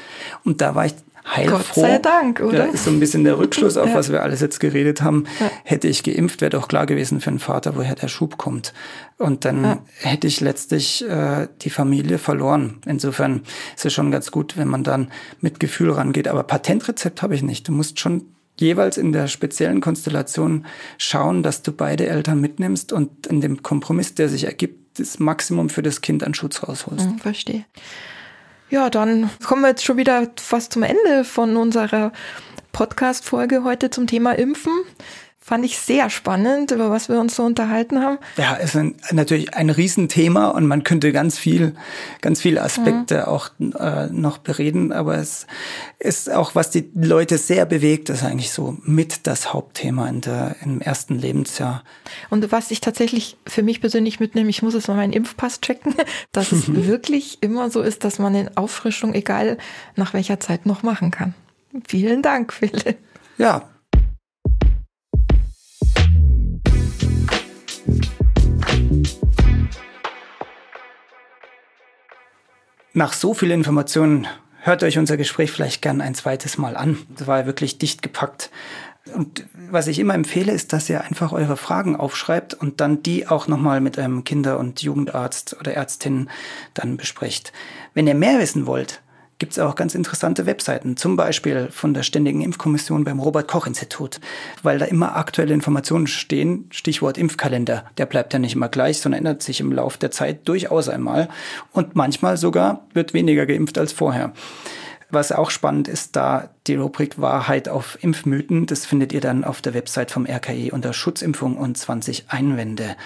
Und 0.44 0.62
da 0.62 0.74
war 0.74 0.88
ich 0.88 0.96
heilfroh. 1.36 1.58
Gott 1.58 1.74
sei 1.76 1.98
Dank, 2.00 2.40
oder? 2.42 2.58
Da 2.58 2.66
ist 2.66 2.86
so 2.86 2.92
ein 2.92 3.00
bisschen 3.00 3.24
der 3.24 3.38
Rückschluss 3.38 3.78
auf, 3.78 3.90
ja. 3.90 3.96
was 3.96 4.12
wir 4.12 4.24
alles 4.24 4.42
jetzt 4.42 4.60
geredet 4.60 5.02
haben. 5.02 5.26
Ja. 5.40 5.52
Hätte 5.63 5.88
ich 5.88 6.04
geimpft, 6.04 6.42
wäre 6.42 6.52
doch 6.52 6.68
klar 6.68 6.86
gewesen 6.86 7.22
für 7.22 7.30
den 7.30 7.40
Vater, 7.40 7.76
woher 7.76 7.96
der 7.96 8.08
Schub 8.08 8.38
kommt. 8.38 8.74
Und 9.18 9.46
dann 9.46 9.63
ja. 9.63 9.80
hätte 10.02 10.28
ich 10.28 10.42
letztlich 10.42 11.08
äh, 11.08 11.48
die 11.62 11.70
Familie 11.70 12.18
verloren. 12.18 12.80
Insofern 12.86 13.42
ist 13.76 13.86
es 13.86 13.94
schon 13.94 14.12
ganz 14.12 14.32
gut, 14.32 14.58
wenn 14.58 14.68
man 14.68 14.84
dann 14.84 15.12
mit 15.42 15.60
Gefühl 15.60 15.92
rangeht. 15.92 16.28
Aber 16.28 16.44
Patentrezept 16.44 17.22
habe 17.22 17.36
ich 17.36 17.44
nicht. 17.44 17.68
Du 17.68 17.72
musst 17.72 18.00
schon 18.00 18.24
jeweils 18.60 18.98
in 18.98 19.12
der 19.12 19.28
speziellen 19.28 19.82
Konstellation 19.82 20.66
schauen, 20.98 21.44
dass 21.44 21.62
du 21.62 21.72
beide 21.72 22.08
Eltern 22.08 22.42
mitnimmst 22.42 22.92
und 22.92 23.28
in 23.28 23.42
dem 23.42 23.62
Kompromiss, 23.63 24.16
der 24.16 24.30
sich 24.30 24.46
ergibt, 24.46 25.00
das 25.00 25.20
Maximum 25.20 25.70
für 25.70 25.84
das 25.84 26.02
Kind 26.02 26.24
an 26.24 26.34
Schutz 26.34 26.63
rausholst. 26.63 27.06
Mhm, 27.06 27.20
verstehe. 27.20 27.66
Ja, 28.70 28.90
dann 28.90 29.30
kommen 29.46 29.62
wir 29.62 29.70
jetzt 29.70 29.86
schon 29.86 29.96
wieder 29.96 30.28
fast 30.36 30.74
zum 30.74 30.84
Ende 30.84 31.24
von 31.24 31.56
unserer 31.56 32.12
Podcast-Folge 32.74 33.64
heute 33.64 33.90
zum 33.90 34.08
Thema 34.08 34.34
Impfen. 34.34 34.74
Fand 35.48 35.64
ich 35.64 35.78
sehr 35.78 36.10
spannend, 36.10 36.72
über 36.72 36.90
was 36.90 37.08
wir 37.08 37.22
uns 37.22 37.38
so 37.38 37.44
unterhalten 37.44 38.02
haben. 38.02 38.18
Ja, 38.36 38.56
ist 38.56 38.76
ein, 38.76 38.96
natürlich 39.12 39.54
ein 39.54 39.70
Riesenthema 39.70 40.50
und 40.50 40.68
man 40.68 40.84
könnte 40.84 41.14
ganz 41.14 41.40
viel, 41.40 41.74
ganz 42.20 42.42
viele 42.42 42.62
Aspekte 42.62 43.20
mhm. 43.20 43.24
auch 43.24 43.50
äh, 43.80 44.08
noch 44.08 44.40
bereden, 44.40 44.92
aber 44.92 45.16
es 45.16 45.48
ist 46.00 46.30
auch, 46.30 46.54
was 46.54 46.72
die 46.72 46.92
Leute 46.94 47.38
sehr 47.38 47.66
bewegt, 47.66 48.10
ist 48.10 48.26
eigentlich 48.26 48.52
so 48.52 48.76
mit 48.84 49.26
das 49.26 49.54
Hauptthema 49.54 50.10
in 50.10 50.20
der, 50.20 50.58
im 50.66 50.82
ersten 50.82 51.18
Lebensjahr. 51.18 51.86
Und 52.30 52.52
was 52.52 52.70
ich 52.70 52.82
tatsächlich 52.82 53.38
für 53.48 53.64
mich 53.64 53.80
persönlich 53.80 54.20
mitnehme, 54.20 54.50
ich 54.50 54.62
muss 54.62 54.74
jetzt 54.74 54.90
mal 54.90 54.96
meinen 54.96 55.14
Impfpass 55.14 55.62
checken, 55.62 55.96
dass 56.34 56.52
es 56.52 56.76
wirklich 56.76 57.38
immer 57.40 57.70
so 57.72 57.82
ist, 57.82 58.04
dass 58.04 58.20
man 58.20 58.36
eine 58.36 58.52
Auffrischung, 58.56 59.14
egal 59.14 59.58
nach 59.96 60.14
welcher 60.14 60.42
Zeit, 60.42 60.66
noch 60.66 60.84
machen 60.84 61.10
kann. 61.10 61.36
Vielen 61.88 62.22
Dank, 62.22 62.52
Philipp. 62.52 62.98
Ja, 63.38 63.70
Nach 72.98 73.14
so 73.14 73.36
viel 73.36 73.52
Informationen 73.52 74.26
hört 74.62 74.82
euch 74.82 74.98
unser 74.98 75.18
Gespräch 75.18 75.52
vielleicht 75.52 75.84
gern 75.84 76.02
ein 76.02 76.16
zweites 76.16 76.58
Mal 76.58 76.76
an. 76.76 76.98
Das 77.16 77.28
war 77.28 77.46
wirklich 77.46 77.78
dicht 77.78 78.02
gepackt. 78.02 78.50
Und 79.14 79.46
was 79.70 79.86
ich 79.86 80.00
immer 80.00 80.16
empfehle, 80.16 80.52
ist, 80.52 80.74
dass 80.74 80.90
ihr 80.90 81.04
einfach 81.04 81.32
eure 81.32 81.58
Fragen 81.58 81.96
aufschreibt 81.96 82.56
und 82.56 82.82
dann 82.82 83.04
die 83.04 83.28
auch 83.28 83.48
nochmal 83.48 83.82
mit 83.82 84.00
einem 84.00 84.24
Kinder- 84.24 84.58
und 84.58 84.82
Jugendarzt 84.82 85.56
oder 85.60 85.76
Ärztin 85.76 86.32
dann 86.74 86.98
besprecht. 86.98 87.54
Wenn 87.94 88.08
ihr 88.08 88.16
mehr 88.16 88.40
wissen 88.40 88.66
wollt, 88.66 89.04
gibt 89.39 89.52
es 89.52 89.60
auch 89.60 89.76
ganz 89.76 89.93
interessante 89.95 90.45
Webseiten, 90.45 90.97
zum 90.97 91.15
Beispiel 91.15 91.69
von 91.71 91.93
der 91.93 92.04
Ständigen 92.04 92.41
Impfkommission 92.41 93.04
beim 93.04 93.19
Robert 93.19 93.47
Koch 93.47 93.67
Institut, 93.67 94.19
weil 94.63 94.80
da 94.80 94.86
immer 94.86 95.15
aktuelle 95.15 95.54
Informationen 95.54 96.08
stehen, 96.08 96.67
Stichwort 96.71 97.17
Impfkalender. 97.17 97.86
Der 97.97 98.08
bleibt 98.08 98.34
ja 98.34 98.39
nicht 98.39 98.56
immer 98.56 98.69
gleich, 98.69 99.00
sondern 99.00 99.19
ändert 99.19 99.43
sich 99.43 99.60
im 99.60 99.71
Laufe 99.71 100.00
der 100.00 100.12
Zeit 100.12 100.47
durchaus 100.47 100.89
einmal 100.89 101.30
und 101.71 101.95
manchmal 101.95 102.38
sogar 102.38 102.88
wird 102.93 103.13
weniger 103.13 103.45
geimpft 103.45 103.78
als 103.78 103.93
vorher. 103.93 104.34
Was 105.10 105.32
auch 105.32 105.52
spannend 105.52 105.88
ist, 105.88 106.17
da 106.17 106.50
die 106.67 106.76
Rubrik 106.76 107.21
Wahrheit 107.21 107.69
auf 107.69 107.97
Impfmythen, 108.02 108.65
das 108.65 108.86
findet 108.86 109.13
ihr 109.13 109.21
dann 109.21 109.45
auf 109.45 109.62
der 109.62 109.73
Website 109.73 110.12
vom 110.12 110.26
RKI 110.26 110.71
unter 110.71 110.91
Schutzimpfung 110.91 111.56
und 111.56 111.78
20 111.78 112.26
Einwände. 112.28 112.97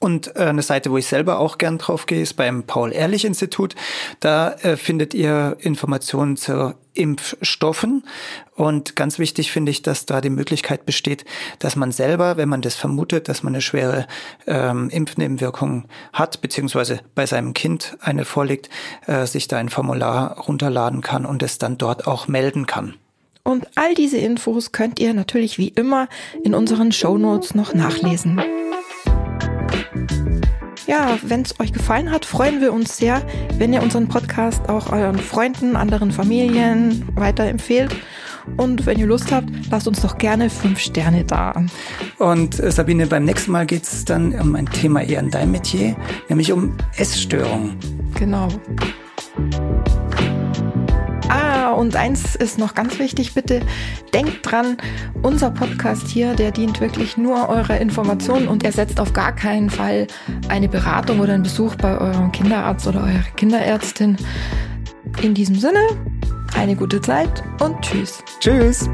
Und 0.00 0.36
äh, 0.36 0.40
eine 0.40 0.62
Seite, 0.62 0.90
wo 0.90 0.98
ich 0.98 1.06
selber 1.06 1.38
auch 1.38 1.58
gern 1.58 1.78
drauf 1.78 2.06
gehe, 2.06 2.20
ist 2.20 2.34
beim 2.34 2.64
Paul-Ehrlich-Institut. 2.64 3.74
Da 4.20 4.52
äh, 4.52 4.76
findet 4.76 5.14
ihr 5.14 5.56
Informationen 5.60 6.36
zu 6.36 6.74
Impfstoffen. 6.92 8.04
Und 8.54 8.96
ganz 8.96 9.18
wichtig 9.18 9.52
finde 9.52 9.70
ich, 9.70 9.82
dass 9.82 10.06
da 10.06 10.20
die 10.20 10.30
Möglichkeit 10.30 10.86
besteht, 10.86 11.24
dass 11.58 11.76
man 11.76 11.92
selber, 11.92 12.36
wenn 12.36 12.48
man 12.48 12.62
das 12.62 12.74
vermutet, 12.74 13.28
dass 13.28 13.42
man 13.42 13.54
eine 13.54 13.62
schwere 13.62 14.06
ähm, 14.46 14.90
Impfnebenwirkung 14.90 15.84
hat, 16.12 16.40
beziehungsweise 16.40 17.00
bei 17.14 17.26
seinem 17.26 17.54
Kind 17.54 17.96
eine 18.00 18.24
vorliegt, 18.24 18.68
äh, 19.06 19.26
sich 19.26 19.48
da 19.48 19.58
ein 19.58 19.68
Formular 19.68 20.38
runterladen 20.40 21.00
kann 21.00 21.26
und 21.26 21.42
es 21.42 21.58
dann 21.58 21.78
dort 21.78 22.06
auch 22.06 22.28
melden 22.28 22.66
kann. 22.66 22.94
Und 23.44 23.68
all 23.76 23.94
diese 23.94 24.18
Infos 24.18 24.72
könnt 24.72 24.98
ihr 24.98 25.14
natürlich 25.14 25.56
wie 25.56 25.68
immer 25.68 26.08
in 26.42 26.52
unseren 26.52 26.90
Shownotes 26.90 27.54
noch 27.54 27.74
nachlesen. 27.74 28.40
Ja, 30.86 31.18
wenn 31.22 31.42
es 31.42 31.58
euch 31.58 31.72
gefallen 31.72 32.12
hat, 32.12 32.24
freuen 32.24 32.60
wir 32.60 32.72
uns 32.72 32.96
sehr, 32.96 33.22
wenn 33.58 33.72
ihr 33.72 33.82
unseren 33.82 34.08
Podcast 34.08 34.68
auch 34.68 34.92
euren 34.92 35.18
Freunden, 35.18 35.74
anderen 35.74 36.12
Familien 36.12 37.08
weiterempfehlt. 37.16 37.94
Und 38.56 38.86
wenn 38.86 38.96
ihr 38.98 39.06
Lust 39.06 39.32
habt, 39.32 39.48
lasst 39.70 39.88
uns 39.88 40.00
doch 40.00 40.18
gerne 40.18 40.48
fünf 40.48 40.78
Sterne 40.78 41.24
da. 41.24 41.64
Und 42.18 42.60
äh, 42.60 42.70
Sabine, 42.70 43.08
beim 43.08 43.24
nächsten 43.24 43.50
Mal 43.50 43.66
geht 43.66 43.82
es 43.82 44.04
dann 44.04 44.32
um 44.38 44.54
ein 44.54 44.66
Thema 44.66 45.02
eher 45.02 45.18
in 45.18 45.30
deinem 45.30 45.50
Metier, 45.50 45.96
nämlich 46.28 46.52
um 46.52 46.76
Essstörungen. 46.96 47.76
Genau. 48.14 48.48
Und 51.76 51.94
eins 51.94 52.34
ist 52.34 52.58
noch 52.58 52.74
ganz 52.74 52.98
wichtig, 52.98 53.34
bitte 53.34 53.60
denkt 54.14 54.50
dran, 54.50 54.78
unser 55.22 55.50
Podcast 55.50 56.08
hier, 56.08 56.34
der 56.34 56.50
dient 56.50 56.80
wirklich 56.80 57.16
nur 57.16 57.48
eurer 57.48 57.78
Information 57.78 58.48
und 58.48 58.64
ersetzt 58.64 58.98
auf 58.98 59.12
gar 59.12 59.34
keinen 59.34 59.68
Fall 59.68 60.06
eine 60.48 60.68
Beratung 60.68 61.20
oder 61.20 61.34
einen 61.34 61.42
Besuch 61.42 61.74
bei 61.74 61.98
eurem 61.98 62.32
Kinderarzt 62.32 62.86
oder 62.86 63.00
eurer 63.00 63.22
Kinderärztin. 63.36 64.16
In 65.22 65.34
diesem 65.34 65.56
Sinne, 65.56 65.80
eine 66.56 66.74
gute 66.74 67.00
Zeit 67.00 67.42
und 67.60 67.80
tschüss. 67.82 68.22
Tschüss. 68.40 68.88